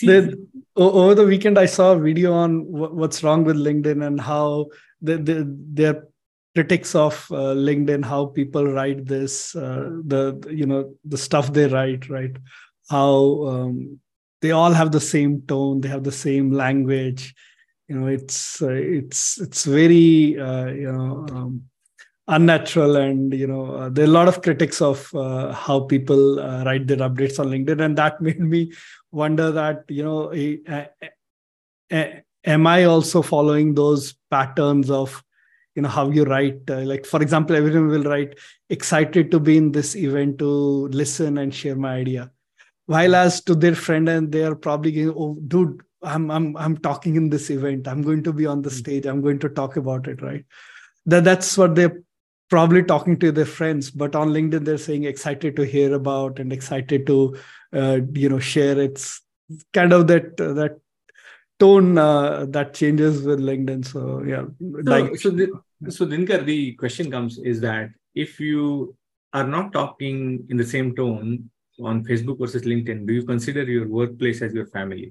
The, 0.00 0.46
over 0.74 1.14
the 1.14 1.26
weekend, 1.26 1.58
I 1.58 1.66
saw 1.66 1.92
a 1.92 1.98
video 1.98 2.32
on 2.32 2.64
what's 2.66 3.22
wrong 3.22 3.44
with 3.44 3.56
LinkedIn 3.56 4.04
and 4.04 4.20
how 4.20 4.68
the, 5.00 5.18
the, 5.18 5.56
they're 5.72 6.02
critics 6.54 6.94
of 6.94 7.26
uh, 7.30 7.54
LinkedIn, 7.54 8.04
how 8.04 8.26
people 8.26 8.66
write 8.66 9.06
this, 9.06 9.54
uh, 9.56 9.90
the 10.04 10.38
you 10.50 10.66
know 10.66 10.94
the 11.04 11.16
stuff 11.16 11.52
they 11.52 11.66
write, 11.66 12.08
right? 12.08 12.36
How 12.90 13.44
um, 13.46 14.00
they 14.40 14.50
all 14.50 14.72
have 14.72 14.92
the 14.92 15.00
same 15.00 15.42
tone, 15.42 15.80
they 15.80 15.88
have 15.88 16.04
the 16.04 16.12
same 16.12 16.50
language. 16.50 17.34
You 17.88 17.98
know, 17.98 18.06
it's 18.06 18.60
uh, 18.60 18.68
it's 18.68 19.40
it's 19.40 19.64
very 19.64 20.38
uh, 20.38 20.66
you 20.66 20.92
know 20.92 21.26
um, 21.30 21.64
unnatural 22.28 22.96
and 22.96 23.34
you 23.34 23.46
know 23.46 23.74
uh, 23.74 23.88
there 23.88 24.04
are 24.04 24.08
a 24.08 24.10
lot 24.10 24.28
of 24.28 24.42
critics 24.42 24.80
of 24.80 25.12
uh, 25.14 25.52
how 25.52 25.80
people 25.80 26.38
uh, 26.38 26.62
write 26.64 26.86
their 26.86 26.98
updates 26.98 27.38
on 27.38 27.48
linkedin. 27.48 27.84
And 27.84 27.98
that 27.98 28.20
made 28.26 28.40
me 28.40 28.72
wonder 29.10 29.50
that 29.50 29.84
you 29.88 30.04
know 30.04 30.32
am 32.44 32.66
i 32.66 32.84
also 32.84 33.22
following 33.22 33.74
those 33.74 34.14
patterns 34.30 34.90
of 34.90 35.22
you 35.74 35.82
know 35.82 35.88
how 35.88 36.10
you 36.10 36.24
write? 36.24 36.60
Uh, 36.68 36.80
like 36.80 37.06
for 37.06 37.22
example 37.22 37.56
everyone 37.56 37.88
will 37.88 38.04
write 38.04 38.38
excited 38.68 39.30
to 39.30 39.40
be 39.40 39.56
in 39.56 39.72
this 39.72 39.96
event 39.96 40.38
to 40.38 40.88
listen 40.88 41.38
and 41.38 41.54
share 41.54 41.76
my 41.76 41.94
idea. 41.94 42.30
While 42.86 43.14
as 43.14 43.40
to 43.44 43.54
their 43.54 43.74
friend 43.74 44.08
and 44.08 44.30
they 44.30 44.44
are 44.44 44.54
probably 44.54 44.92
going 44.92 45.14
oh 45.16 45.38
dude 45.46 45.82
i'm 46.02 46.30
i'm 46.30 46.56
i'm 46.56 46.76
talking 46.76 47.16
in 47.16 47.30
this 47.30 47.50
event. 47.50 47.88
I'm 47.88 48.02
going 48.02 48.22
to 48.24 48.32
be 48.32 48.46
on 48.46 48.62
the 48.62 48.70
hmm. 48.70 48.76
stage. 48.76 49.06
I'm 49.06 49.22
going 49.22 49.38
to 49.40 49.48
talk 49.48 49.76
about 49.76 50.08
it 50.08 50.20
right? 50.20 50.44
That 51.06 51.24
that's 51.24 51.56
what 51.56 51.74
they're 51.74 52.02
probably 52.52 52.82
talking 52.82 53.18
to 53.18 53.32
their 53.32 53.50
friends 53.58 53.90
but 53.90 54.14
on 54.20 54.28
linkedin 54.36 54.64
they're 54.66 54.86
saying 54.86 55.04
excited 55.10 55.56
to 55.56 55.64
hear 55.74 55.94
about 55.98 56.38
and 56.38 56.52
excited 56.52 57.06
to 57.06 57.18
uh, 57.72 57.98
you 58.12 58.28
know 58.28 58.38
share. 58.38 58.78
It's 58.78 59.22
kind 59.72 59.92
of 59.92 60.06
that 60.08 60.40
uh, 60.40 60.52
that 60.54 60.78
tone 61.58 61.96
uh, 61.96 62.46
that 62.56 62.74
changes 62.74 63.22
with 63.22 63.40
linkedin. 63.40 63.84
So 63.86 64.22
yeah 64.32 64.44
so, 64.60 64.90
like, 64.90 65.16
so, 65.16 65.30
the, 65.30 65.46
so 65.88 66.06
Dinkar, 66.06 66.44
the 66.44 66.72
question 66.74 67.10
comes 67.10 67.38
is 67.38 67.60
that 67.62 67.90
if 68.14 68.38
you 68.38 68.94
are 69.32 69.46
not 69.46 69.72
talking 69.72 70.46
in 70.50 70.56
the 70.58 70.68
same 70.74 70.94
tone 70.94 71.48
on 71.80 72.04
facebook 72.04 72.38
versus 72.38 72.64
linkedin 72.70 73.06
do 73.06 73.14
you 73.14 73.24
consider 73.24 73.62
your 73.62 73.88
workplace 73.88 74.42
as 74.42 74.52
your 74.52 74.66
family 74.66 75.10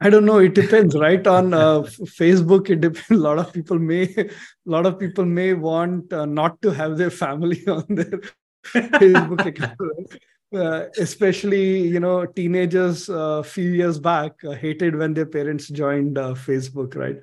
I 0.00 0.10
don't 0.10 0.24
know. 0.24 0.38
It 0.38 0.54
depends, 0.54 0.96
right? 0.96 1.24
On 1.26 1.54
uh, 1.54 1.80
Facebook, 2.18 2.68
it 2.68 2.80
depends. 2.80 3.10
A 3.10 3.14
lot 3.14 3.38
of 3.38 3.52
people 3.52 3.78
may, 3.78 4.04
a 4.14 4.28
lot 4.66 4.86
of 4.86 4.98
people 4.98 5.24
may 5.24 5.54
want 5.54 6.12
uh, 6.12 6.26
not 6.26 6.60
to 6.62 6.70
have 6.70 6.98
their 6.98 7.10
family 7.10 7.64
on 7.68 7.86
their 7.88 8.20
Facebook 8.64 9.46
account. 9.46 10.16
Uh, 10.54 10.86
especially, 10.98 11.80
you 11.80 11.98
know, 11.98 12.24
teenagers 12.24 13.08
a 13.08 13.18
uh, 13.18 13.42
few 13.42 13.70
years 13.70 13.98
back 13.98 14.32
uh, 14.44 14.52
hated 14.52 14.94
when 14.94 15.12
their 15.12 15.26
parents 15.26 15.68
joined 15.68 16.16
uh, 16.16 16.32
Facebook, 16.32 16.94
right? 16.94 17.16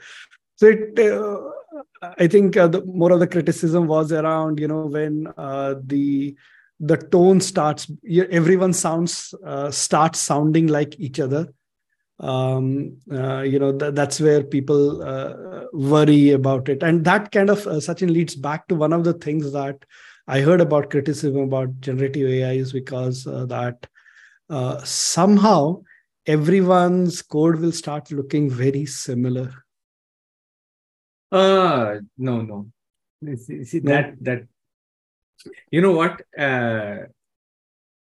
So 0.57 0.67
it, 0.67 0.99
I 2.19 2.27
think 2.27 2.55
the, 2.55 2.83
more 2.85 3.13
of 3.13 3.21
the 3.21 3.27
criticism 3.27 3.87
was 3.87 4.11
around, 4.11 4.59
you 4.59 4.67
know, 4.67 4.85
when 4.85 5.23
the 5.23 6.35
the 6.83 6.97
tone 6.97 7.39
starts, 7.39 7.89
everyone 8.09 8.73
sounds 8.73 9.33
starts 9.69 10.19
sounding 10.19 10.67
like 10.67 10.99
each 10.99 11.19
other 11.19 11.53
um, 12.21 12.97
uh, 13.11 13.41
you 13.41 13.59
know 13.59 13.77
th- 13.77 13.93
that's 13.93 14.21
where 14.21 14.43
people 14.43 15.01
uh, 15.03 15.65
worry 15.73 16.31
about 16.31 16.69
it. 16.69 16.83
And 16.83 17.03
that 17.05 17.31
kind 17.31 17.49
of 17.49 17.67
uh, 17.67 17.81
Sachin 17.81 18.11
leads 18.11 18.35
back 18.35 18.67
to 18.67 18.75
one 18.75 18.93
of 18.93 19.03
the 19.03 19.13
things 19.13 19.51
that 19.51 19.83
i 20.27 20.39
heard 20.39 20.61
about 20.61 20.89
criticism 20.89 21.37
about 21.37 21.79
generative 21.79 22.29
ai 22.29 22.53
is 22.53 22.71
because 22.71 23.25
uh, 23.27 23.45
that 23.45 23.87
uh, 24.49 24.81
somehow 24.83 25.81
everyone's 26.27 27.21
code 27.21 27.59
will 27.59 27.71
start 27.71 28.11
looking 28.11 28.49
very 28.49 28.85
similar. 28.85 29.51
Uh 31.31 31.99
no 32.17 32.41
no. 32.41 32.67
See, 33.37 33.63
see 33.63 33.79
no. 33.79 33.91
that 33.91 34.15
that 34.21 34.43
you 35.71 35.81
know 35.81 35.93
what? 35.93 36.21
Uh 36.37 37.07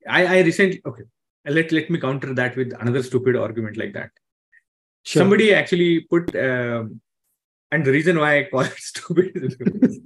i 0.07 0.25
i 0.25 0.41
recently 0.41 0.81
okay 0.85 1.03
let 1.45 1.71
let 1.71 1.89
me 1.89 1.99
counter 1.99 2.33
that 2.33 2.55
with 2.55 2.73
another 2.79 3.03
stupid 3.03 3.35
argument 3.35 3.77
like 3.77 3.93
that. 3.93 4.11
Sure. 5.03 5.21
Somebody 5.21 5.53
actually 5.53 6.01
put, 6.01 6.35
um, 6.35 7.01
and 7.71 7.83
the 7.83 7.91
reason 7.91 8.19
why 8.19 8.39
I 8.39 8.43
call 8.43 8.61
it 8.61 8.73
stupid 8.77 9.31
is 9.35 9.99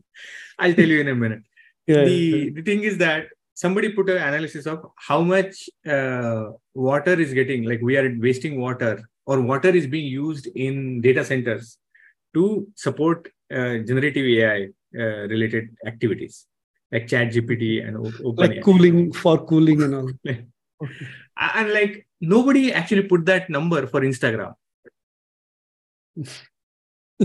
I'll 0.59 0.73
tell 0.73 0.87
you 0.87 1.01
in 1.01 1.09
a 1.09 1.15
minute. 1.15 1.43
Yeah, 1.87 2.05
the 2.05 2.49
the 2.51 2.61
thing 2.61 2.83
is 2.83 2.97
that 2.99 3.27
somebody 3.53 3.89
put 3.89 4.09
an 4.09 4.17
analysis 4.17 4.65
of 4.65 4.85
how 4.95 5.21
much 5.21 5.69
uh, 5.87 6.51
water 6.73 7.19
is 7.19 7.33
getting, 7.33 7.63
like 7.63 7.81
we 7.81 7.97
are 7.97 8.15
wasting 8.19 8.59
water, 8.59 9.07
or 9.25 9.41
water 9.41 9.69
is 9.69 9.87
being 9.87 10.07
used 10.07 10.47
in 10.47 11.01
data 11.01 11.23
centers 11.25 11.77
to 12.33 12.67
support 12.75 13.27
uh, 13.53 13.77
generative 13.89 14.25
AI 14.25 14.69
uh, 14.97 15.27
related 15.27 15.69
activities 15.85 16.47
like 16.91 17.07
Chat 17.07 17.33
GPT 17.33 17.85
and 17.85 17.97
Open 18.23 18.49
like 18.49 18.63
cooling 18.63 19.11
for 19.11 19.45
cooling 19.45 19.81
and 19.83 19.95
all. 19.95 20.11
and 21.37 21.73
like 21.73 22.07
nobody 22.21 22.73
actually 22.73 23.03
put 23.03 23.25
that 23.25 23.49
number 23.49 23.87
for 23.87 24.01
instagram. 24.01 24.53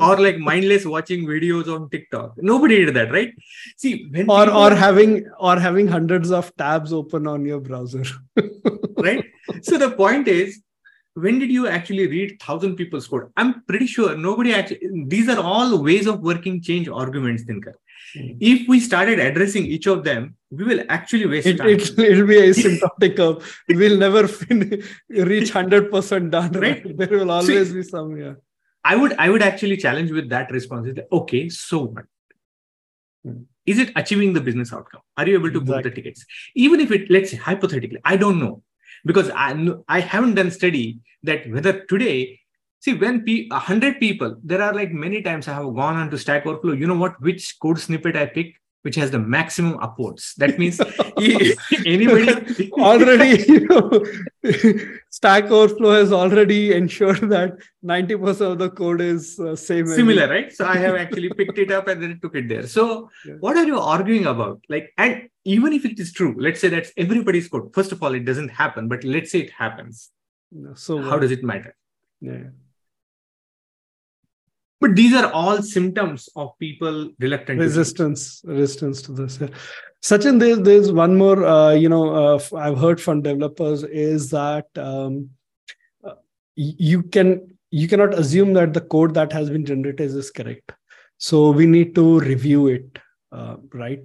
Or 0.00 0.16
like 0.20 0.38
mindless 0.38 0.86
watching 0.86 1.26
videos 1.26 1.66
on 1.66 1.90
tiktok. 1.90 2.34
Nobody 2.36 2.84
did 2.84 2.94
that 2.94 3.10
right? 3.10 3.34
See 3.76 4.08
or 4.28 4.48
or 4.48 4.72
having 4.72 5.28
or 5.40 5.58
having 5.58 5.88
hundreds 5.88 6.30
of 6.30 6.54
tabs 6.56 6.92
open 6.92 7.26
on 7.26 7.44
your 7.44 7.60
browser. 7.60 8.04
Right? 8.96 9.24
So 9.62 9.78
the 9.78 9.90
point 9.90 10.28
is 10.28 10.62
when 11.22 11.38
did 11.38 11.50
you 11.50 11.66
actually 11.66 12.06
read 12.06 12.40
thousand 12.42 12.76
people's 12.76 13.06
code 13.06 13.30
i'm 13.36 13.62
pretty 13.62 13.86
sure 13.86 14.16
nobody 14.16 14.54
actually 14.54 14.80
these 15.14 15.28
are 15.28 15.40
all 15.40 15.82
ways 15.82 16.06
of 16.06 16.20
working 16.20 16.60
change 16.60 16.88
arguments 16.88 17.44
Dinkar 17.44 17.74
mm. 18.16 18.36
if 18.40 18.68
we 18.68 18.80
started 18.80 19.18
addressing 19.18 19.66
each 19.66 19.86
of 19.86 20.04
them 20.04 20.34
we 20.50 20.64
will 20.64 20.82
actually 20.88 21.26
waste 21.26 21.46
it, 21.46 21.58
time. 21.58 21.68
It, 21.68 21.96
will 21.96 22.26
be 22.26 22.34
asymptotic 22.34 23.16
curve. 23.16 23.62
We'll 23.68 23.98
never 23.98 24.26
fin- 24.26 24.82
reach 25.08 25.52
100% 25.52 26.30
done. 26.30 26.52
Right? 26.52 26.84
right? 26.84 26.96
There 26.96 27.08
will 27.08 27.30
always 27.30 27.72
be 27.72 27.82
some, 27.84 28.16
yeah. 28.16 28.34
I 28.84 28.96
would, 28.96 29.14
I 29.16 29.30
would 29.30 29.42
actually 29.42 29.76
challenge 29.76 30.10
with 30.10 30.28
that 30.30 30.50
response. 30.50 30.88
Okay, 31.12 31.48
so 31.50 31.84
what? 31.84 32.04
Hmm. 33.24 33.42
Is 33.66 33.78
it 33.78 33.92
achieving 33.94 34.32
the 34.32 34.40
business 34.40 34.72
outcome? 34.72 35.02
Are 35.16 35.28
you 35.28 35.34
able 35.34 35.52
to 35.52 35.60
exactly. 35.60 35.74
book 35.74 35.82
the 35.84 35.90
tickets? 35.90 36.24
Even 36.56 36.80
if 36.80 36.90
it, 36.90 37.10
let's 37.10 37.30
say 37.30 37.36
hypothetically, 37.36 38.00
I 38.04 38.16
don't 38.16 38.40
know 38.40 38.62
because 39.04 39.30
I, 39.30 39.68
I 39.88 40.00
haven't 40.00 40.34
done 40.34 40.50
study 40.50 41.00
that 41.22 41.50
whether 41.50 41.84
today 41.84 42.40
See, 42.80 42.94
when 42.94 43.24
pe- 43.24 43.46
100 43.48 44.00
people, 44.00 44.36
there 44.42 44.62
are 44.62 44.72
like 44.72 44.90
many 44.90 45.20
times 45.20 45.48
I 45.48 45.52
have 45.52 45.74
gone 45.74 45.96
on 45.96 46.10
to 46.10 46.18
Stack 46.18 46.46
Overflow. 46.46 46.72
You 46.72 46.86
know 46.86 46.96
what? 46.96 47.20
Which 47.20 47.58
code 47.60 47.78
snippet 47.78 48.16
I 48.16 48.24
pick? 48.24 48.54
Which 48.82 48.96
has 48.96 49.10
the 49.10 49.18
maximum 49.18 49.78
upwards. 49.80 50.34
That 50.38 50.58
means 50.58 50.80
anybody 51.86 52.70
already, 52.72 53.42
you 53.48 53.66
know, 53.68 54.04
Stack 55.10 55.50
Overflow 55.50 55.92
has 55.92 56.12
already 56.12 56.72
ensured 56.72 57.20
that 57.30 57.58
90% 57.84 58.52
of 58.52 58.58
the 58.58 58.70
code 58.70 59.00
is 59.00 59.38
uh, 59.38 59.54
same. 59.54 59.86
Similar, 59.86 60.28
right? 60.28 60.52
So 60.52 60.64
I 60.66 60.76
have 60.76 60.94
actually 60.94 61.30
picked 61.30 61.58
it 61.58 61.70
up 61.70 61.88
and 61.88 62.02
then 62.02 62.18
took 62.20 62.36
it 62.36 62.48
there. 62.48 62.66
So 62.66 63.10
yeah. 63.26 63.34
what 63.40 63.56
are 63.56 63.66
you 63.66 63.78
arguing 63.78 64.26
about? 64.26 64.62
Like, 64.68 64.92
and 64.96 65.28
even 65.44 65.72
if 65.72 65.84
it 65.84 65.98
is 65.98 66.12
true, 66.12 66.34
let's 66.38 66.60
say 66.60 66.68
that's 66.68 66.92
everybody's 66.96 67.48
code. 67.48 67.74
First 67.74 67.92
of 67.92 68.02
all, 68.02 68.14
it 68.14 68.24
doesn't 68.24 68.48
happen, 68.48 68.88
but 68.88 69.04
let's 69.04 69.30
say 69.30 69.40
it 69.40 69.50
happens. 69.50 70.10
So 70.74 71.00
how 71.00 71.18
does 71.18 71.30
it 71.30 71.44
matter? 71.44 71.76
Yeah. 72.20 72.48
But 74.80 74.96
these 74.96 75.14
are 75.14 75.30
all 75.30 75.62
symptoms 75.62 76.28
of 76.36 76.58
people 76.58 77.10
reluctant. 77.18 77.60
Resistance, 77.60 78.40
resistance 78.44 79.02
to 79.02 79.12
this. 79.12 79.38
Yeah. 79.40 79.48
Sachin, 80.02 80.40
there's, 80.40 80.60
there's 80.60 80.90
one 80.90 81.16
more, 81.18 81.44
uh, 81.44 81.72
you 81.72 81.90
know, 81.90 82.14
uh, 82.14 82.40
I've 82.56 82.78
heard 82.78 83.00
from 83.00 83.20
developers 83.20 83.82
is 83.84 84.30
that 84.30 84.66
um, 84.76 85.30
uh, 86.02 86.14
you 86.54 87.02
can 87.02 87.58
you 87.70 87.86
cannot 87.86 88.14
assume 88.14 88.54
that 88.54 88.72
the 88.72 88.80
code 88.80 89.14
that 89.14 89.32
has 89.32 89.50
been 89.50 89.64
generated 89.64 90.10
is 90.10 90.30
correct. 90.30 90.72
So 91.18 91.50
we 91.50 91.66
need 91.66 91.94
to 91.94 92.18
review 92.20 92.66
it, 92.68 92.98
uh, 93.30 93.56
right? 93.72 94.04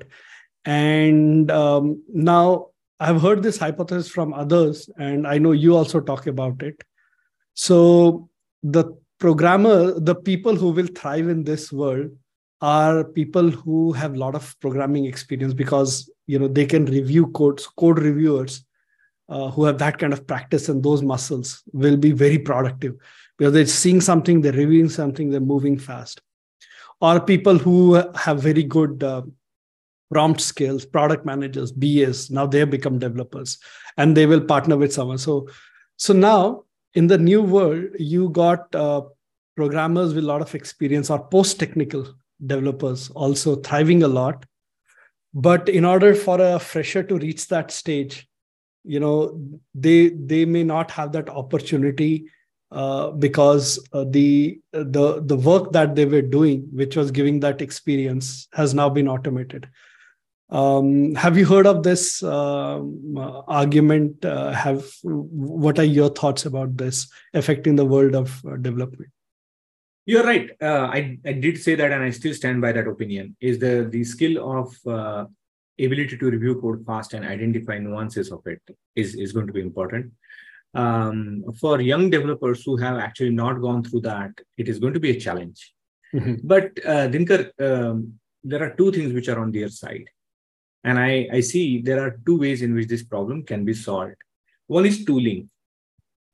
And 0.66 1.50
um, 1.50 2.04
now 2.14 2.68
I've 3.00 3.22
heard 3.22 3.42
this 3.42 3.58
hypothesis 3.58 4.10
from 4.10 4.34
others, 4.34 4.90
and 4.98 5.26
I 5.26 5.38
know 5.38 5.54
you 5.54 5.76
also 5.76 6.00
talk 6.00 6.28
about 6.28 6.62
it. 6.62 6.84
So 7.54 8.30
the 8.62 8.98
programmer, 9.20 10.00
the 10.00 10.16
people 10.16 10.56
who 10.56 10.72
will 10.72 10.88
thrive 10.88 11.28
in 11.30 11.44
this 11.44 11.72
world 11.72 12.12
are 12.62 13.04
people 13.04 13.50
who 13.50 13.92
have 13.94 14.16
a 14.16 14.18
lot 14.18 14.36
of 14.36 14.56
programming 14.60 15.06
experience 15.06 15.54
because 15.54 16.10
you 16.28 16.40
know 16.40 16.48
they 16.48 16.66
can 16.66 16.86
review 16.86 17.28
codes. 17.28 17.68
Code 17.78 18.00
reviewers 18.00 18.66
uh, 19.30 19.50
who 19.52 19.66
have 19.66 19.78
that 19.80 19.98
kind 19.98 20.14
of 20.14 20.26
practice 20.28 20.70
and 20.70 20.84
those 20.84 21.02
muscles 21.02 21.64
will 21.74 21.98
be 21.98 22.12
very 22.12 22.38
productive 22.38 22.96
because 23.38 23.54
they're 23.54 23.66
seeing 23.66 24.02
something, 24.02 24.42
they're 24.42 24.54
reviewing 24.54 24.90
something, 24.90 25.30
they're 25.30 25.40
moving 25.40 25.78
fast. 25.78 26.22
Or 27.02 27.20
people 27.20 27.58
who 27.58 27.96
have 28.16 28.42
very 28.42 28.64
good 28.64 29.04
uh, 29.04 29.24
prompt 30.12 30.42
skills, 30.42 30.86
product 30.86 31.26
managers, 31.26 31.72
BAs, 31.72 32.32
now 32.32 32.46
they 32.46 32.60
have 32.60 32.70
become 32.70 33.00
developers 33.00 33.58
and 33.98 34.16
they 34.16 34.26
will 34.26 34.42
partner 34.42 34.78
with 34.78 34.94
someone. 34.94 35.18
So, 35.18 35.50
so 35.98 36.14
now 36.14 36.65
in 36.96 37.08
the 37.08 37.18
new 37.18 37.42
world, 37.42 37.86
you 38.00 38.30
got 38.30 38.74
uh, 38.74 39.02
programmers 39.56 40.14
with 40.14 40.24
a 40.24 40.28
lot 40.28 40.42
of 40.42 40.56
experience 40.56 41.10
or 41.10 41.28
post 41.28 41.60
technical 41.60 42.08
developers 42.46 43.10
also 43.12 43.58
thriving 43.58 44.04
a 44.04 44.08
lot. 44.08 44.46
But 45.34 45.68
in 45.68 45.84
order 45.84 46.16
for 46.16 46.40
a 46.40 46.58
fresher 46.58 47.04
to 47.04 47.18
reach 47.18 47.48
that 47.50 47.70
stage, 47.72 48.28
you 48.86 49.00
know, 49.00 49.42
they 49.74 50.10
they 50.10 50.46
may 50.46 50.64
not 50.64 50.92
have 50.92 51.12
that 51.12 51.30
opportunity 51.30 52.30
uh, 52.72 53.12
because 53.12 53.80
uh, 53.92 54.06
the 54.10 54.60
the 54.72 55.22
the 55.22 55.36
work 55.36 55.72
that 55.74 55.96
they 55.96 56.06
were 56.06 56.22
doing, 56.22 56.68
which 56.72 56.96
was 56.96 57.12
giving 57.12 57.42
that 57.42 57.62
experience, 57.62 58.48
has 58.54 58.74
now 58.74 58.90
been 58.90 59.10
automated. 59.10 59.68
Um, 60.50 61.16
have 61.16 61.38
you 61.38 61.46
heard 61.46 61.66
of 61.66 61.82
this 61.84 62.22
um, 62.22 63.18
uh, 63.18 63.42
argument? 63.48 64.24
Uh, 64.24 64.52
have 64.52 64.86
what 65.02 65.80
are 65.80 65.84
your 65.84 66.10
thoughts 66.10 66.46
about 66.46 66.78
this 66.78 67.08
affecting 67.34 67.76
the 67.76 67.86
world 67.86 68.16
of 68.16 68.46
uh, 68.46 68.56
development? 68.58 69.10
You're 70.06 70.24
right. 70.24 70.52
Uh, 70.62 70.90
I 70.94 71.18
I 71.26 71.34
did 71.34 71.58
say 71.58 71.74
that, 71.76 71.92
and 71.92 72.04
I 72.04 72.12
still 72.12 72.34
stand 72.34 72.62
by 72.62 72.72
that 72.74 72.88
opinion. 72.88 73.36
Is 73.42 73.58
the 73.58 73.88
the 73.90 74.04
skill 74.04 74.60
of 74.60 74.76
uh, 74.86 75.26
ability 75.80 76.18
to 76.18 76.30
review 76.30 76.62
code 76.62 76.86
fast 76.86 77.14
and 77.14 77.26
identify 77.26 77.80
nuances 77.80 78.32
of 78.32 78.46
it 78.46 78.62
is 78.96 79.16
is 79.16 79.32
going 79.32 79.48
to 79.48 79.54
be 79.54 79.62
important. 79.62 80.12
Um, 80.76 81.44
for 81.60 81.82
young 81.82 82.10
developers 82.10 82.64
who 82.64 82.78
have 82.78 82.98
actually 83.00 83.32
not 83.32 83.62
gone 83.62 83.84
through 83.84 84.02
that, 84.02 84.32
it 84.58 84.68
is 84.68 84.78
going 84.78 84.94
to 84.94 85.00
be 85.00 85.12
a 85.12 85.20
challenge. 85.20 85.74
Mm-hmm. 86.14 86.36
But 86.44 86.66
uh, 86.86 87.08
Dinkar, 87.08 87.50
um, 87.60 88.20
there 88.44 88.62
are 88.62 88.76
two 88.76 88.92
things 88.92 89.14
which 89.14 89.30
are 89.30 89.40
on 89.40 89.52
their 89.52 89.70
side 89.70 90.06
and 90.86 91.00
I, 91.00 91.28
I 91.34 91.40
see 91.42 91.82
there 91.82 92.00
are 92.00 92.20
two 92.26 92.38
ways 92.40 92.62
in 92.62 92.74
which 92.76 92.88
this 92.88 93.04
problem 93.04 93.44
can 93.44 93.66
be 93.66 93.74
solved. 93.74 94.16
One 94.68 94.86
is 94.86 95.04
tooling. 95.04 95.50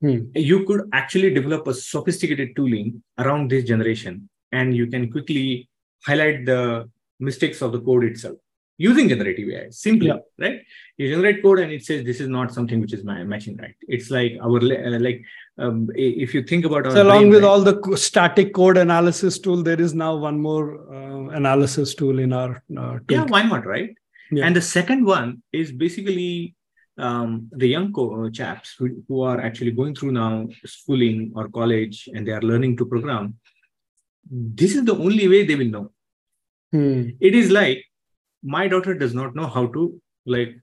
Hmm. 0.00 0.26
You 0.34 0.64
could 0.66 0.88
actually 0.92 1.32
develop 1.32 1.66
a 1.66 1.74
sophisticated 1.74 2.54
tooling 2.54 3.02
around 3.18 3.50
this 3.50 3.64
generation, 3.64 4.28
and 4.52 4.76
you 4.76 4.86
can 4.88 5.10
quickly 5.10 5.68
highlight 6.04 6.44
the 6.44 6.88
mistakes 7.18 7.62
of 7.62 7.72
the 7.72 7.80
code 7.80 8.04
itself 8.04 8.36
using 8.78 9.08
generative 9.08 9.48
AI. 9.48 9.70
Simply, 9.70 10.08
yeah. 10.08 10.18
right? 10.38 10.60
You 10.98 11.08
generate 11.08 11.42
code 11.42 11.60
and 11.60 11.72
it 11.72 11.84
says 11.84 12.04
this 12.04 12.20
is 12.20 12.28
not 12.28 12.52
something 12.52 12.80
which 12.80 12.92
is 12.92 13.04
matching 13.04 13.56
right. 13.56 13.74
It's 13.88 14.10
like 14.10 14.32
our 14.42 14.58
uh, 14.58 14.98
like 14.98 15.22
um, 15.58 15.88
if 15.94 16.34
you 16.34 16.42
think 16.42 16.64
about 16.64 16.90
so 16.90 17.02
along 17.02 17.30
with 17.30 17.42
right? 17.42 17.48
all 17.48 17.60
the 17.60 17.96
static 17.96 18.52
code 18.52 18.76
analysis 18.76 19.38
tool, 19.38 19.62
there 19.62 19.80
is 19.80 19.94
now 19.94 20.16
one 20.16 20.38
more 20.40 20.66
uh, 20.92 21.28
analysis 21.40 21.94
tool 21.94 22.18
in 22.18 22.32
our 22.32 22.62
uh, 22.76 22.98
yeah. 23.08 23.24
Why 23.24 23.42
not, 23.42 23.66
right? 23.66 23.94
Yeah. 24.32 24.46
And 24.46 24.56
the 24.56 24.62
second 24.62 25.04
one 25.04 25.42
is 25.52 25.70
basically 25.70 26.56
um, 26.96 27.48
the 27.52 27.66
young 27.66 27.92
co- 27.92 28.24
uh, 28.24 28.30
chaps 28.30 28.74
who, 28.78 29.04
who 29.06 29.22
are 29.22 29.40
actually 29.40 29.72
going 29.72 29.94
through 29.94 30.12
now 30.12 30.48
schooling 30.64 31.32
or 31.36 31.48
college 31.48 32.08
and 32.14 32.26
they 32.26 32.32
are 32.32 32.40
learning 32.40 32.78
to 32.78 32.86
program. 32.86 33.34
This 34.30 34.74
is 34.74 34.84
the 34.84 34.96
only 34.96 35.28
way 35.28 35.44
they 35.44 35.54
will 35.54 35.68
know. 35.68 35.90
Hmm. 36.72 37.10
It 37.20 37.34
is 37.34 37.50
like 37.50 37.84
my 38.42 38.68
daughter 38.68 38.94
does 38.94 39.14
not 39.14 39.34
know 39.34 39.46
how 39.46 39.66
to 39.66 40.00
like 40.24 40.56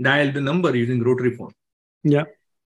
dial 0.00 0.30
the 0.30 0.40
number 0.40 0.74
using 0.74 1.02
rotary 1.02 1.36
phone. 1.36 1.52
Yeah. 2.04 2.24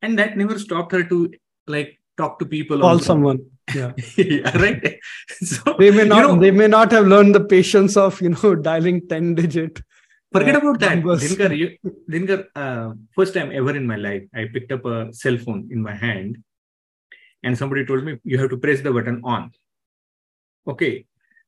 And 0.01 0.17
that 0.17 0.37
never 0.37 0.57
stopped 0.57 0.93
her 0.93 1.03
to 1.03 1.33
like 1.67 1.99
talk 2.17 2.39
to 2.39 2.45
people. 2.45 2.79
Call 2.79 2.99
someone. 2.99 3.39
Yeah. 3.75 3.91
yeah. 4.15 4.57
Right. 4.57 4.99
So 5.43 5.75
they 5.77 5.91
may 5.91 6.05
not 6.05 6.21
you 6.21 6.27
know, 6.27 6.39
they 6.39 6.51
may 6.51 6.67
not 6.67 6.91
have 6.91 7.07
learned 7.07 7.35
the 7.35 7.43
patience 7.43 7.97
of 7.97 8.21
you 8.21 8.29
know 8.29 8.55
dialing 8.69 9.07
10 9.07 9.35
digit 9.35 9.81
Forget 10.31 10.55
about 10.55 10.79
that. 10.79 10.97
Dinkar, 10.99 11.57
you, 11.57 11.77
Dinkar 12.09 12.45
uh, 12.55 12.93
first 13.15 13.33
time 13.33 13.51
ever 13.51 13.75
in 13.75 13.85
my 13.85 13.97
life, 13.97 14.23
I 14.33 14.45
picked 14.51 14.71
up 14.71 14.85
a 14.85 15.13
cell 15.13 15.37
phone 15.37 15.67
in 15.71 15.81
my 15.81 15.93
hand 15.93 16.37
and 17.43 17.57
somebody 17.57 17.85
told 17.85 18.03
me 18.03 18.17
you 18.23 18.37
have 18.37 18.49
to 18.49 18.57
press 18.57 18.81
the 18.81 18.91
button 18.91 19.21
on. 19.23 19.51
Okay. 20.67 21.05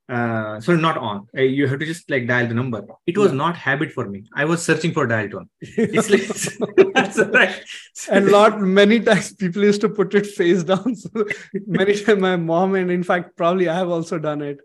Uh, 0.09 0.59
so 0.59 0.75
not 0.75 0.97
on. 0.97 1.27
Uh, 1.35 1.41
you 1.41 1.65
have 1.65 1.79
to 1.79 1.85
just 1.85 2.09
like 2.09 2.27
dial 2.27 2.45
the 2.45 2.53
number. 2.53 2.83
It 3.07 3.17
was 3.17 3.31
yeah. 3.31 3.37
not 3.37 3.55
habit 3.55 3.91
for 3.91 4.05
me. 4.09 4.25
I 4.35 4.43
was 4.43 4.61
searching 4.61 4.91
for 4.91 5.07
dial 5.07 5.29
tone. 5.29 5.49
It's 5.61 6.09
like 6.09 6.93
that's 6.93 7.19
right. 7.19 7.63
and 8.11 8.27
lot 8.29 8.59
many 8.59 8.99
times 8.99 9.33
people 9.33 9.63
used 9.63 9.79
to 9.81 9.89
put 9.89 10.13
it 10.13 10.27
face 10.27 10.63
down. 10.63 10.95
So 11.03 11.25
many 11.67 11.95
times 11.97 12.19
my 12.19 12.35
mom 12.35 12.75
and 12.75 12.91
in 12.91 13.03
fact 13.03 13.37
probably 13.37 13.69
I 13.69 13.75
have 13.75 13.89
also 13.89 14.19
done 14.19 14.41
it 14.41 14.59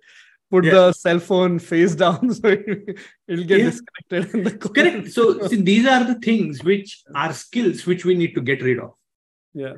put 0.50 0.64
yeah. 0.64 0.70
the 0.72 0.92
cell 0.92 1.18
phone 1.18 1.58
face 1.58 1.94
down 1.94 2.32
so 2.38 2.48
it'll 2.48 3.44
get 3.44 3.60
yeah. 3.60 3.70
disconnected 3.70 4.60
correct. 4.60 5.10
So 5.10 5.46
see, 5.46 5.60
these 5.62 5.86
are 5.86 6.04
the 6.04 6.14
things 6.14 6.62
which 6.64 7.02
are 7.14 7.32
skills 7.32 7.86
which 7.86 8.04
we 8.04 8.14
need 8.14 8.34
to 8.34 8.40
get 8.40 8.62
rid 8.62 8.78
of. 8.78 8.92
Yeah. 9.54 9.74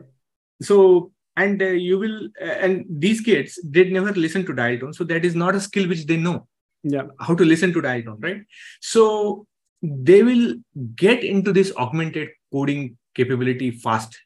So 0.63 1.13
and 1.37 1.61
uh, 1.63 1.67
you 1.67 1.99
will 1.99 2.29
uh, 2.41 2.45
and 2.45 2.85
these 2.89 3.21
kids 3.21 3.59
did 3.71 3.93
never 3.93 4.13
listen 4.13 4.45
to 4.47 4.53
dial 4.53 4.79
tone. 4.79 4.93
So 4.93 5.05
that 5.05 5.25
is 5.25 5.35
not 5.35 5.55
a 5.55 5.61
skill 5.61 5.89
which 5.89 6.07
they 6.07 6.17
know. 6.17 6.47
Yeah. 6.83 7.07
How 7.19 7.35
to 7.35 7.45
listen 7.45 7.73
to 7.73 7.81
dial 7.81 8.03
tone 8.03 8.21
right? 8.21 8.43
So 8.81 9.47
they 9.83 10.23
will 10.23 10.57
get 10.95 11.25
into 11.25 11.53
this 11.53 11.73
augmented 11.77 12.29
coding 12.53 12.97
capability 13.15 13.71
fast. 13.71 14.19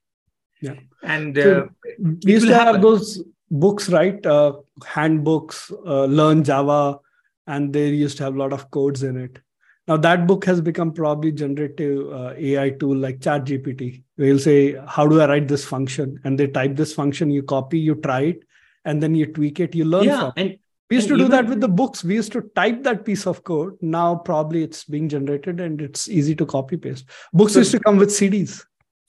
Yeah. 0.60 0.74
And 1.02 1.38
uh, 1.38 1.42
so 1.42 1.68
we 1.98 2.32
used 2.32 2.46
to 2.46 2.54
have 2.54 2.80
those 2.80 3.22
books, 3.54 3.88
right? 3.88 4.24
Uh, 4.26 4.54
handbooks, 4.84 5.70
uh, 5.86 6.04
learn 6.04 6.44
Java, 6.44 6.98
and 7.46 7.72
they 7.72 7.88
used 7.88 8.16
to 8.18 8.24
have 8.24 8.34
a 8.34 8.38
lot 8.38 8.52
of 8.52 8.70
codes 8.70 9.02
in 9.02 9.16
it. 9.16 9.38
Now 9.86 9.98
that 9.98 10.26
book 10.26 10.46
has 10.46 10.60
become 10.60 10.92
probably 10.92 11.30
generative 11.30 12.10
uh, 12.10 12.32
AI 12.36 12.70
tool 12.70 12.96
like 12.96 13.18
ChatGPT. 13.18 14.02
They'll 14.16 14.38
say, 14.38 14.76
"How 14.86 15.06
do 15.06 15.20
I 15.20 15.28
write 15.28 15.48
this 15.48 15.64
function?" 15.64 16.18
And 16.24 16.38
they 16.38 16.46
type 16.46 16.74
this 16.74 16.94
function. 16.94 17.30
You 17.30 17.42
copy, 17.42 17.78
you 17.78 17.94
try 17.96 18.20
it, 18.20 18.44
and 18.84 19.02
then 19.02 19.14
you 19.14 19.26
tweak 19.26 19.60
it. 19.60 19.74
You 19.74 19.84
learn 19.84 20.04
yeah, 20.04 20.20
from. 20.20 20.32
And, 20.36 20.58
we 20.90 20.96
used 20.96 21.08
to 21.08 21.16
do 21.16 21.28
that 21.28 21.46
with 21.46 21.60
the 21.60 21.68
books. 21.68 22.04
We 22.04 22.14
used 22.14 22.32
to 22.32 22.42
type 22.54 22.82
that 22.82 23.04
piece 23.04 23.26
of 23.26 23.42
code. 23.42 23.76
Now 23.80 24.16
probably 24.16 24.62
it's 24.62 24.84
being 24.84 25.08
generated 25.08 25.58
and 25.58 25.80
it's 25.80 26.08
easy 26.08 26.34
to 26.36 26.46
copy 26.46 26.76
paste. 26.76 27.06
Books 27.32 27.54
so, 27.54 27.60
used 27.60 27.72
to 27.72 27.80
come 27.80 27.96
with 27.96 28.10
CDs. 28.10 28.62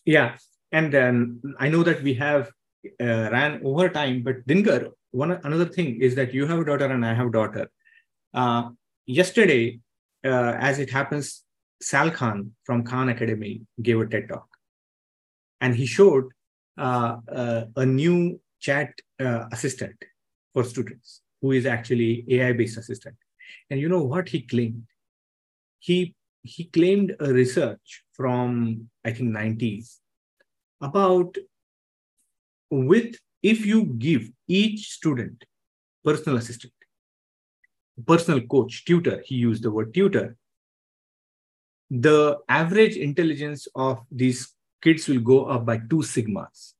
Yeah, 0.05 0.37
and 0.71 0.91
then 0.91 1.41
I 1.59 1.69
know 1.69 1.83
that 1.83 2.01
we 2.01 2.13
have 2.15 2.51
uh, 3.01 3.29
ran 3.31 3.61
over 3.63 3.89
time. 3.89 4.23
But 4.23 4.45
Dinkar, 4.47 4.91
one 5.11 5.31
another 5.31 5.65
thing 5.65 6.01
is 6.01 6.15
that 6.15 6.33
you 6.33 6.45
have 6.45 6.59
a 6.59 6.65
daughter 6.65 6.85
and 6.85 7.05
I 7.05 7.13
have 7.13 7.27
a 7.27 7.31
daughter. 7.31 7.69
Uh, 8.33 8.69
yesterday, 9.05 9.79
uh, 10.25 10.53
as 10.59 10.79
it 10.79 10.89
happens, 10.89 11.43
Sal 11.81 12.11
Khan 12.11 12.51
from 12.63 12.83
Khan 12.83 13.09
Academy 13.09 13.61
gave 13.81 13.99
a 13.99 14.05
TED 14.07 14.29
talk, 14.29 14.47
and 15.61 15.75
he 15.75 15.85
showed 15.85 16.25
uh, 16.77 17.17
uh, 17.31 17.65
a 17.75 17.85
new 17.85 18.39
chat 18.59 18.93
uh, 19.19 19.45
assistant 19.51 19.95
for 20.53 20.63
students 20.63 21.21
who 21.41 21.51
is 21.51 21.65
actually 21.65 22.25
AI-based 22.29 22.77
assistant. 22.77 23.15
And 23.69 23.79
you 23.79 23.89
know 23.89 24.03
what 24.03 24.29
he 24.29 24.41
claimed? 24.41 24.87
He 25.79 26.15
he 26.41 26.65
claimed 26.65 27.15
a 27.19 27.33
research 27.33 28.03
from 28.13 28.89
I 29.03 29.11
think 29.11 29.29
90s 29.35 29.97
about 30.81 31.37
with 32.69 33.15
if 33.43 33.65
you 33.65 33.85
give 33.85 34.29
each 34.47 34.91
student 34.91 35.43
personal 36.03 36.37
assistant 36.37 36.73
personal 38.05 38.41
coach 38.41 38.83
tutor 38.85 39.21
he 39.25 39.35
used 39.35 39.63
the 39.63 39.71
word 39.71 39.93
tutor 39.93 40.35
the 41.89 42.37
average 42.49 42.97
intelligence 42.97 43.67
of 43.75 44.01
these 44.11 44.53
kids 44.81 45.07
will 45.07 45.19
go 45.19 45.45
up 45.45 45.65
by 45.65 45.77
two 45.77 46.01
sigmas 46.13 46.73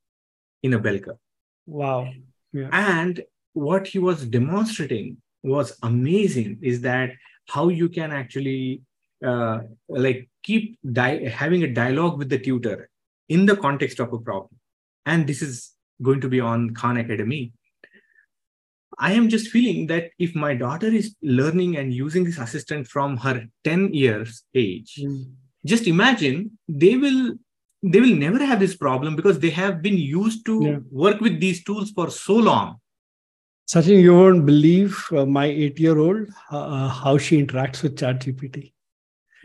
in 0.64 0.74
a 0.74 0.80
bell 0.80 1.00
curve. 1.00 1.18
Wow. 1.66 2.12
Yeah. 2.54 2.70
And 2.72 3.24
what 3.54 3.88
he 3.88 4.00
was 4.00 4.26
demonstrating 4.26 5.18
was 5.44 5.78
amazing 5.84 6.60
is 6.62 6.82
that 6.82 7.12
how 7.48 7.70
you 7.70 7.90
can 7.90 8.12
actually 8.12 8.82
uh, 9.24 9.60
like 9.88 10.30
keep 10.44 10.78
di- 10.92 11.26
having 11.26 11.64
a 11.64 11.72
dialogue 11.72 12.18
with 12.18 12.30
the 12.30 12.40
tutor 12.40 12.90
in 13.30 13.46
the 13.46 13.56
context 13.56 14.00
of 14.00 14.14
a 14.14 14.20
problem. 14.20 14.60
And 15.06 15.28
this 15.28 15.42
is 15.42 15.72
going 16.02 16.22
to 16.22 16.30
be 16.30 16.40
on 16.40 16.74
Khan 16.74 16.98
Academy. 16.98 17.54
I 18.98 19.14
am 19.14 19.30
just 19.30 19.50
feeling 19.50 19.88
that 19.88 20.12
if 20.20 20.36
my 20.36 20.56
daughter 20.56 20.88
is 20.88 21.16
learning 21.22 21.78
and 21.78 21.94
using 21.94 22.24
this 22.24 22.38
assistant 22.38 22.88
from 22.88 23.18
her 23.18 23.46
10 23.64 23.94
years 23.94 24.44
age, 24.54 24.96
mm. 25.02 25.26
just 25.66 25.88
imagine 25.88 26.58
they 26.68 26.96
will 26.96 27.36
they 27.84 28.00
will 28.00 28.16
never 28.16 28.44
have 28.44 28.60
this 28.60 28.76
problem 28.76 29.16
because 29.16 29.40
they 29.40 29.52
have 29.52 29.82
been 29.82 29.98
used 29.98 30.46
to 30.46 30.64
yeah. 30.64 30.78
work 30.90 31.22
with 31.22 31.40
these 31.40 31.64
tools 31.64 31.92
for 31.92 32.10
so 32.10 32.36
long. 32.36 32.80
Sachin, 33.70 34.02
you 34.02 34.16
won't 34.16 34.46
believe 34.46 35.06
uh, 35.12 35.26
my 35.26 35.46
eight 35.46 35.80
year 35.80 35.98
old 35.98 36.28
uh, 36.52 36.88
how 36.88 37.18
she 37.18 37.44
interacts 37.44 37.84
with 37.84 37.98
ChatGPT. 37.98 38.72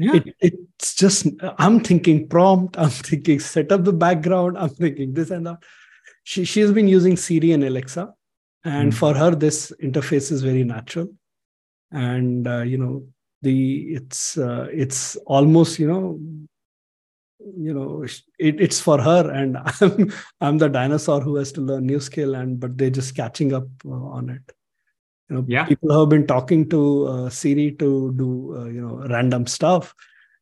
Yeah. 0.00 0.14
It, 0.14 0.34
it's 0.40 0.94
just, 0.94 1.26
I'm 1.58 1.80
thinking 1.80 2.28
prompt, 2.28 2.78
I'm 2.78 2.90
thinking 2.90 3.40
set 3.40 3.70
up 3.70 3.84
the 3.84 3.92
background, 3.92 4.58
I'm 4.58 4.70
thinking 4.70 5.12
this 5.14 5.30
and 5.30 5.46
that. 5.46 5.58
She, 6.24 6.44
she's 6.44 6.72
been 6.72 6.88
using 6.88 7.16
Siri 7.16 7.52
and 7.52 7.64
Alexa. 7.64 8.12
And 8.64 8.92
mm. 8.92 8.94
for 8.94 9.14
her, 9.14 9.30
this 9.34 9.72
interface 9.82 10.30
is 10.30 10.42
very 10.42 10.64
natural. 10.64 11.08
And, 11.90 12.46
uh, 12.46 12.60
you 12.60 12.78
know, 12.78 13.04
the 13.42 13.94
it's 13.94 14.36
uh, 14.38 14.68
it's 14.72 15.16
almost 15.26 15.78
you 15.78 15.86
know 15.86 16.18
you 17.56 17.72
know 17.72 18.02
it, 18.38 18.60
it's 18.60 18.80
for 18.80 19.00
her 19.00 19.30
and 19.30 19.56
i'm 19.80 20.12
i'm 20.40 20.58
the 20.58 20.68
dinosaur 20.68 21.20
who 21.20 21.36
has 21.36 21.52
to 21.52 21.60
learn 21.60 21.86
new 21.86 22.00
skill 22.00 22.34
and 22.34 22.60
but 22.60 22.76
they're 22.76 22.90
just 22.90 23.16
catching 23.16 23.54
up 23.54 23.66
uh, 23.86 23.90
on 23.90 24.28
it 24.28 24.52
you 25.30 25.36
know 25.36 25.44
yeah. 25.46 25.64
people 25.64 25.98
have 25.98 26.08
been 26.08 26.26
talking 26.26 26.68
to 26.68 27.06
uh, 27.06 27.30
siri 27.30 27.72
to 27.72 28.12
do 28.16 28.56
uh, 28.58 28.64
you 28.64 28.80
know 28.80 29.06
random 29.08 29.46
stuff. 29.46 29.94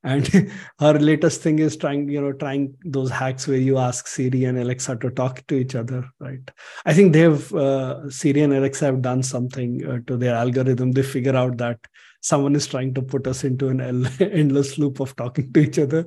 And 0.04 0.26
her 0.80 0.92
latest 0.94 1.42
thing 1.42 1.58
is 1.58 1.76
trying 1.76 2.08
you 2.08 2.20
know 2.20 2.32
trying 2.32 2.74
those 2.84 3.10
hacks 3.10 3.46
where 3.46 3.58
you 3.58 3.78
ask 3.78 4.06
siri 4.06 4.44
and 4.44 4.58
alexa 4.58 4.96
to 4.96 5.10
talk 5.10 5.46
to 5.48 5.56
each 5.56 5.74
other 5.74 6.08
right? 6.20 6.50
I 6.86 6.94
think 6.94 7.12
they've 7.12 7.54
uh, 7.54 8.08
siri 8.08 8.42
and 8.42 8.54
alexa 8.54 8.86
have 8.86 9.02
done 9.02 9.22
something 9.22 9.84
uh, 9.86 9.98
to 10.06 10.16
their 10.16 10.34
algorithm. 10.34 10.92
They 10.92 11.02
figure 11.02 11.36
out 11.36 11.58
that 11.58 11.78
someone 12.20 12.56
is 12.56 12.66
trying 12.66 12.94
to 12.94 13.02
put 13.02 13.26
us 13.26 13.44
into 13.44 13.68
an 13.68 13.80
endless 14.20 14.78
loop 14.78 15.00
of 15.00 15.14
talking 15.16 15.52
to 15.52 15.60
each 15.60 15.78
other. 15.78 16.06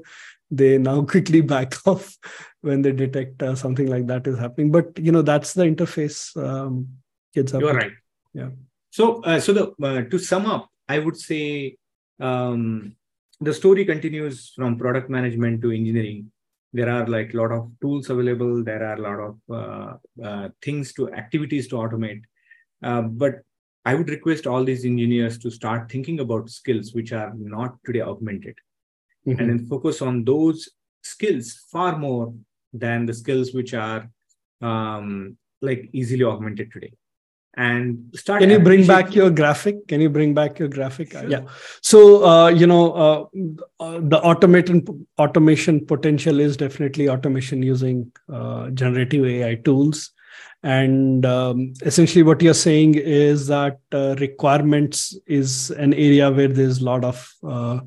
They 0.49 0.77
now 0.77 1.03
quickly 1.13 1.41
back 1.41 1.75
off 1.86 2.17
when 2.61 2.82
they 2.82 2.93
detect 2.93 3.43
uh, 3.43 3.55
something 3.55 3.88
like 3.88 4.07
that 4.07 4.25
is 4.25 4.39
happening. 4.39 4.71
But 4.71 4.97
you 4.97 5.11
know 5.11 5.21
that's 5.21 5.53
the 5.53 5.65
interface 5.65 6.36
um, 6.41 6.88
kids 7.36 7.53
are 7.53 7.59
you're 7.59 7.73
right. 7.73 7.93
Yeah 8.34 8.49
so 8.97 9.21
uh, 9.23 9.39
so 9.39 9.53
the 9.57 9.65
uh, 9.89 10.01
to 10.11 10.19
sum 10.19 10.45
up 10.45 10.69
i 10.87 10.99
would 10.99 11.17
say 11.17 11.75
um, 12.19 12.95
the 13.41 13.53
story 13.53 13.83
continues 13.85 14.53
from 14.55 14.77
product 14.77 15.09
management 15.09 15.61
to 15.63 15.71
engineering. 15.71 16.31
There 16.73 16.89
are 16.89 17.07
like 17.07 17.33
a 17.33 17.37
lot 17.37 17.51
of 17.51 17.71
tools 17.81 18.09
available. 18.09 18.63
There 18.63 18.83
are 18.87 18.95
a 18.95 19.01
lot 19.01 19.19
of 19.19 19.35
uh, 19.49 20.23
uh, 20.23 20.49
things 20.61 20.93
to 20.93 21.11
activities 21.11 21.67
to 21.69 21.75
automate. 21.75 22.21
Uh, 22.83 23.01
but 23.01 23.41
i 23.83 23.95
would 23.95 24.09
request 24.09 24.45
all 24.45 24.63
these 24.63 24.85
engineers 24.85 25.37
to 25.39 25.49
start 25.49 25.91
thinking 25.91 26.19
about 26.19 26.49
skills 26.49 26.93
which 26.93 27.11
are 27.11 27.31
not 27.35 27.75
today 27.85 28.01
augmented. 28.01 28.55
Mm-hmm. 29.27 29.39
and 29.39 29.49
then 29.49 29.65
focus 29.67 30.01
on 30.01 30.23
those 30.23 30.67
skills 31.03 31.65
far 31.71 31.95
more 31.95 32.33
than 32.73 33.05
the 33.05 33.13
skills 33.13 33.53
which 33.53 33.75
are 33.75 34.09
um, 34.61 35.37
like 35.61 35.89
easily 35.93 36.23
augmented 36.23 36.71
today 36.71 36.91
and 37.55 38.11
start 38.15 38.39
can 38.39 38.49
you 38.49 38.59
bring 38.59 38.87
back 38.87 39.13
your 39.13 39.29
graphic? 39.29 39.87
Can 39.87 39.99
you 39.99 40.09
bring 40.09 40.33
back 40.33 40.57
your 40.57 40.69
graphic? 40.69 41.11
Sure. 41.11 41.27
yeah. 41.27 41.41
So 41.81 42.25
uh, 42.25 42.47
you 42.47 42.65
know 42.65 42.93
uh, 42.93 43.25
uh, 43.79 43.99
the 44.01 44.21
automation 44.21 45.05
automation 45.19 45.85
potential 45.85 46.39
is 46.39 46.55
definitely 46.55 47.09
automation 47.09 47.61
using 47.61 48.11
uh, 48.31 48.69
generative 48.69 49.25
ai 49.25 49.55
tools. 49.55 50.11
And 50.63 51.25
um, 51.25 51.73
essentially 51.81 52.23
what 52.23 52.41
you're 52.41 52.53
saying 52.53 52.95
is 52.95 53.47
that 53.47 53.79
uh, 53.91 54.15
requirements 54.19 55.17
is 55.25 55.71
an 55.71 55.93
area 55.93 56.29
where 56.29 56.47
there's 56.47 56.81
a 56.81 56.85
lot 56.85 57.03
of 57.03 57.33
uh, 57.43 57.79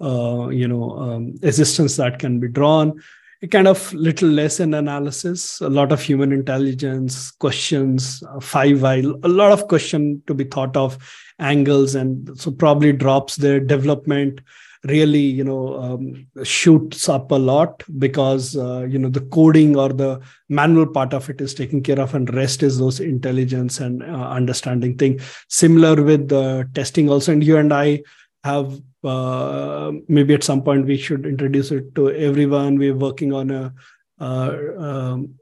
uh, 0.00 0.48
you 0.48 0.68
know 0.68 0.96
um, 0.96 1.34
assistance 1.42 1.96
that 1.96 2.18
can 2.18 2.38
be 2.38 2.48
drawn 2.48 3.00
kind 3.46 3.68
of 3.68 3.92
little 3.94 4.28
less 4.28 4.58
in 4.58 4.74
analysis 4.74 5.60
a 5.60 5.68
lot 5.68 5.92
of 5.92 6.02
human 6.02 6.32
intelligence 6.32 7.30
questions 7.30 8.22
uh, 8.28 8.40
five 8.40 8.82
while 8.82 9.14
a 9.22 9.28
lot 9.28 9.52
of 9.52 9.68
question 9.68 10.20
to 10.26 10.34
be 10.34 10.44
thought 10.44 10.76
of 10.76 10.98
angles 11.38 11.94
and 11.94 12.36
so 12.36 12.50
probably 12.50 12.92
drops 12.92 13.36
their 13.36 13.60
development 13.60 14.40
really 14.84 15.18
you 15.18 15.42
know 15.42 15.80
um, 15.80 16.26
shoots 16.44 17.08
up 17.08 17.30
a 17.30 17.34
lot 17.34 17.82
because 17.98 18.56
uh, 18.56 18.86
you 18.88 18.98
know 18.98 19.08
the 19.08 19.20
coding 19.20 19.76
or 19.76 19.88
the 19.88 20.20
manual 20.48 20.86
part 20.86 21.12
of 21.12 21.28
it 21.28 21.40
is 21.40 21.54
taken 21.54 21.82
care 21.82 22.00
of 22.00 22.14
and 22.14 22.32
rest 22.34 22.62
is 22.62 22.78
those 22.78 23.00
intelligence 23.00 23.80
and 23.80 24.02
uh, 24.02 24.28
understanding 24.30 24.96
thing. 24.96 25.18
Similar 25.48 26.02
with 26.02 26.28
the 26.28 26.68
testing 26.74 27.10
also. 27.10 27.32
And 27.32 27.42
you 27.42 27.56
and 27.56 27.72
i 27.72 28.02
have 28.44 28.80
uh, 29.04 29.92
maybe 30.08 30.34
at 30.34 30.44
some 30.44 30.62
point 30.62 30.86
we 30.86 30.96
should 30.96 31.26
introduce 31.26 31.70
it 31.70 31.94
to 31.94 32.10
everyone. 32.10 32.78
We're 32.78 32.94
working 32.94 33.32
on 33.32 33.50
a 33.50 33.74
uh, 34.20 34.56
um, 34.78 35.34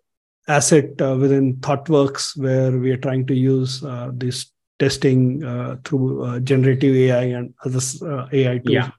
asset 0.48 1.00
uh, 1.00 1.16
within 1.18 1.56
ThoughtWorks 1.56 2.36
where 2.36 2.72
we 2.72 2.90
are 2.90 2.96
trying 2.96 3.26
to 3.26 3.34
use 3.34 3.82
uh, 3.84 4.10
this 4.12 4.52
testing 4.78 5.42
uh, 5.42 5.76
through 5.84 6.24
uh, 6.24 6.40
generative 6.40 6.94
AI 6.94 7.22
and 7.22 7.54
other 7.64 7.80
AI 8.32 8.58
tools. 8.58 8.74
Yeah. 8.74 8.90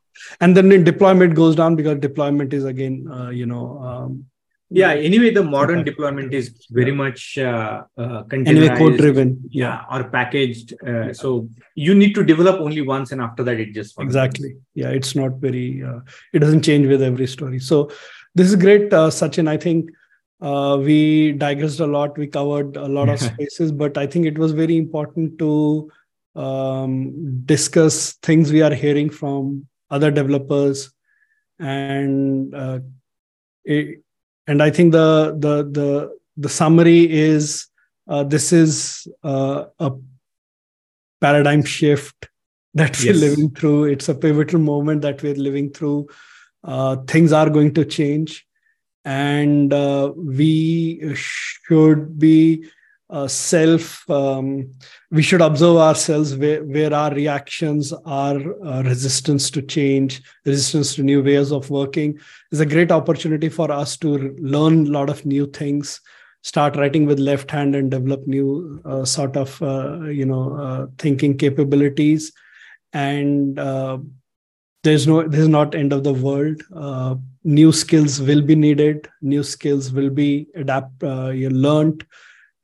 And 0.41 0.57
then 0.57 0.69
the 0.69 0.79
deployment 0.79 1.35
goes 1.35 1.55
down 1.55 1.75
because 1.75 1.99
deployment 1.99 2.51
is 2.53 2.65
again, 2.65 3.07
you 3.31 3.45
know, 3.45 3.79
um, 3.79 4.25
yeah 4.69 4.91
anyway 4.91 5.29
the 5.29 5.43
modern 5.43 5.83
deployment 5.83 6.33
is 6.33 6.67
very 6.71 6.91
much 6.91 7.37
uh, 7.37 7.83
uh 7.97 8.23
anyway 8.33 8.67
code 8.77 8.97
driven 8.97 9.39
yeah 9.49 9.83
or 9.91 10.03
packaged 10.09 10.73
uh, 10.85 11.13
so 11.13 11.47
you 11.75 11.95
need 11.95 12.13
to 12.13 12.23
develop 12.23 12.59
only 12.59 12.81
once 12.81 13.11
and 13.11 13.21
after 13.21 13.43
that 13.43 13.59
it 13.59 13.73
just 13.73 13.99
exactly. 13.99 14.55
Yeah 14.73 14.89
it's 14.89 15.15
not 15.15 15.33
very 15.35 15.83
uh, 15.83 15.99
it 16.33 16.39
doesn't 16.39 16.63
change 16.63 16.87
with 16.87 17.01
every 17.01 17.27
story. 17.27 17.59
So 17.59 17.91
this 18.35 18.49
is 18.49 18.55
great 18.55 18.93
uh, 18.93 19.09
sachin. 19.09 19.47
I 19.47 19.57
think 19.57 19.89
uh, 20.41 20.77
we 20.81 21.31
digressed 21.31 21.79
a 21.79 21.87
lot. 21.87 22.17
We 22.17 22.27
covered 22.27 22.75
a 22.75 22.87
lot 22.87 23.09
of 23.09 23.19
spaces 23.31 23.71
but 23.71 23.97
i 23.97 24.05
think 24.05 24.25
it 24.25 24.37
was 24.37 24.51
very 24.51 24.77
important 24.77 25.39
to 25.39 25.89
um, 26.35 27.45
discuss 27.45 28.13
things 28.21 28.51
we 28.51 28.61
are 28.61 28.73
hearing 28.73 29.09
from 29.09 29.65
other 29.89 30.11
developers 30.11 30.91
and 31.59 32.53
uh, 32.53 32.79
it, 33.65 34.03
and 34.47 34.61
i 34.63 34.69
think 34.69 34.91
the 34.91 35.35
the 35.39 35.63
the 35.79 36.17
the 36.37 36.49
summary 36.49 37.11
is 37.11 37.67
uh, 38.07 38.23
this 38.23 38.53
is 38.53 39.07
uh, 39.23 39.65
a 39.79 39.91
paradigm 41.19 41.63
shift 41.63 42.29
that 42.73 42.97
we're 42.99 43.13
yes. 43.13 43.21
living 43.21 43.49
through. 43.51 43.85
It's 43.85 44.07
a 44.07 44.15
pivotal 44.15 44.59
moment 44.59 45.01
that 45.01 45.21
we're 45.21 45.35
living 45.35 45.71
through. 45.71 46.07
Uh, 46.63 46.97
things 47.07 47.33
are 47.33 47.49
going 47.49 47.73
to 47.73 47.85
change. 47.85 48.45
And 49.03 49.73
uh, 49.73 50.13
we 50.15 51.13
should 51.15 52.19
be 52.19 52.65
uh, 53.09 53.27
self 53.27 54.09
um, 54.09 54.69
we 55.11 55.21
should 55.21 55.41
observe 55.41 55.77
ourselves 55.77 56.35
where, 56.35 56.63
where 56.65 56.93
our 56.93 57.13
reactions 57.13 57.93
are 58.05 58.39
uh, 58.65 58.83
resistance 58.83 59.49
to 59.49 59.61
change 59.61 60.21
resistance 60.45 60.95
to 60.95 61.03
new 61.03 61.23
ways 61.23 61.51
of 61.51 61.69
working. 61.69 62.19
Is 62.51 62.59
a 62.59 62.65
great 62.65 62.91
opportunity 62.91 63.49
for 63.49 63.71
us 63.71 63.97
to 63.97 64.35
learn 64.39 64.87
a 64.87 64.89
lot 64.89 65.09
of 65.09 65.25
new 65.25 65.47
things 65.47 66.01
start 66.47 66.77
writing 66.77 67.05
with 67.05 67.19
left 67.19 67.51
hand 67.51 67.75
and 67.75 67.91
develop 67.91 68.25
new 68.25 68.81
uh, 68.85 69.03
sort 69.03 69.35
of 69.35 69.61
uh, 69.61 70.01
you 70.05 70.25
know 70.25 70.55
uh, 70.57 70.87
thinking 70.97 71.37
capabilities. 71.37 72.31
And 72.93 73.59
uh, 73.59 73.97
there's 74.83 75.07
no 75.07 75.27
there's 75.27 75.47
not 75.47 75.75
end 75.75 75.93
of 75.93 76.03
the 76.03 76.13
world. 76.13 76.61
New 77.43 77.71
skills 77.71 78.19
will 78.21 78.41
be 78.41 78.55
needed. 78.55 79.07
New 79.21 79.43
skills 79.43 79.91
will 79.91 80.09
be 80.09 80.47
adapt 80.55 81.01
you 81.03 81.49
learned 81.49 82.05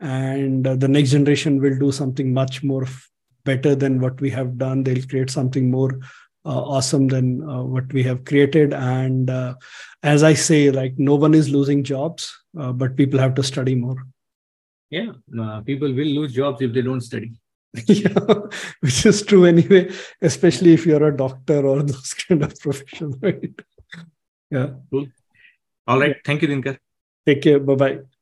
and 0.04 0.68
uh, 0.68 0.76
the 0.76 0.88
next 0.88 1.12
generation 1.12 1.62
will 1.62 1.78
do 1.80 1.92
something 1.92 2.34
much 2.34 2.62
more 2.62 2.84
f- 2.84 3.10
better 3.46 3.74
than 3.74 4.00
what 4.00 4.20
we 4.22 4.30
have 4.30 4.58
done. 4.58 4.84
They'll 4.84 5.08
create 5.08 5.30
something 5.30 5.72
more 5.72 5.92
uh, 6.46 6.62
awesome 6.62 7.08
than 7.08 7.42
uh, 7.50 7.64
what 7.64 7.92
we 7.94 8.04
have 8.04 8.26
created. 8.26 8.74
And 8.74 9.30
uh, 9.30 9.56
as 10.04 10.24
i 10.24 10.34
say 10.34 10.70
like 10.70 10.94
no 10.98 11.16
one 11.16 11.34
is 11.34 11.50
losing 11.50 11.84
jobs 11.84 12.38
uh, 12.60 12.74
but 12.74 12.98
people 12.98 13.20
have 13.20 13.34
to 13.36 13.44
study 13.44 13.76
more. 13.76 13.96
Yeah 14.90 15.14
uh, 15.40 15.62
people 15.62 15.88
will 15.88 16.12
lose 16.20 16.34
jobs 16.34 16.62
if 16.62 16.74
they 16.74 16.82
don't 16.82 17.02
study. 17.02 17.32
Yeah, 17.88 18.14
which 18.82 19.06
is 19.06 19.24
true 19.24 19.46
anyway 19.46 19.92
especially 20.22 20.74
if 20.74 20.86
you're 20.86 21.08
a 21.08 21.16
doctor 21.16 21.66
or 21.66 21.82
those 21.82 22.14
kind 22.28 22.44
of 22.44 22.60
profession 22.60 23.18
right? 23.22 23.52
Yeah. 24.52 24.70
Cool. 24.92 25.08
All 25.88 26.00
right. 26.00 26.18
Thank 26.24 26.44
you 26.44 26.48
dinkar. 26.50 26.78
Take 27.26 27.42
care. 27.42 27.60
Bye 27.60 27.76
bye 27.76 28.13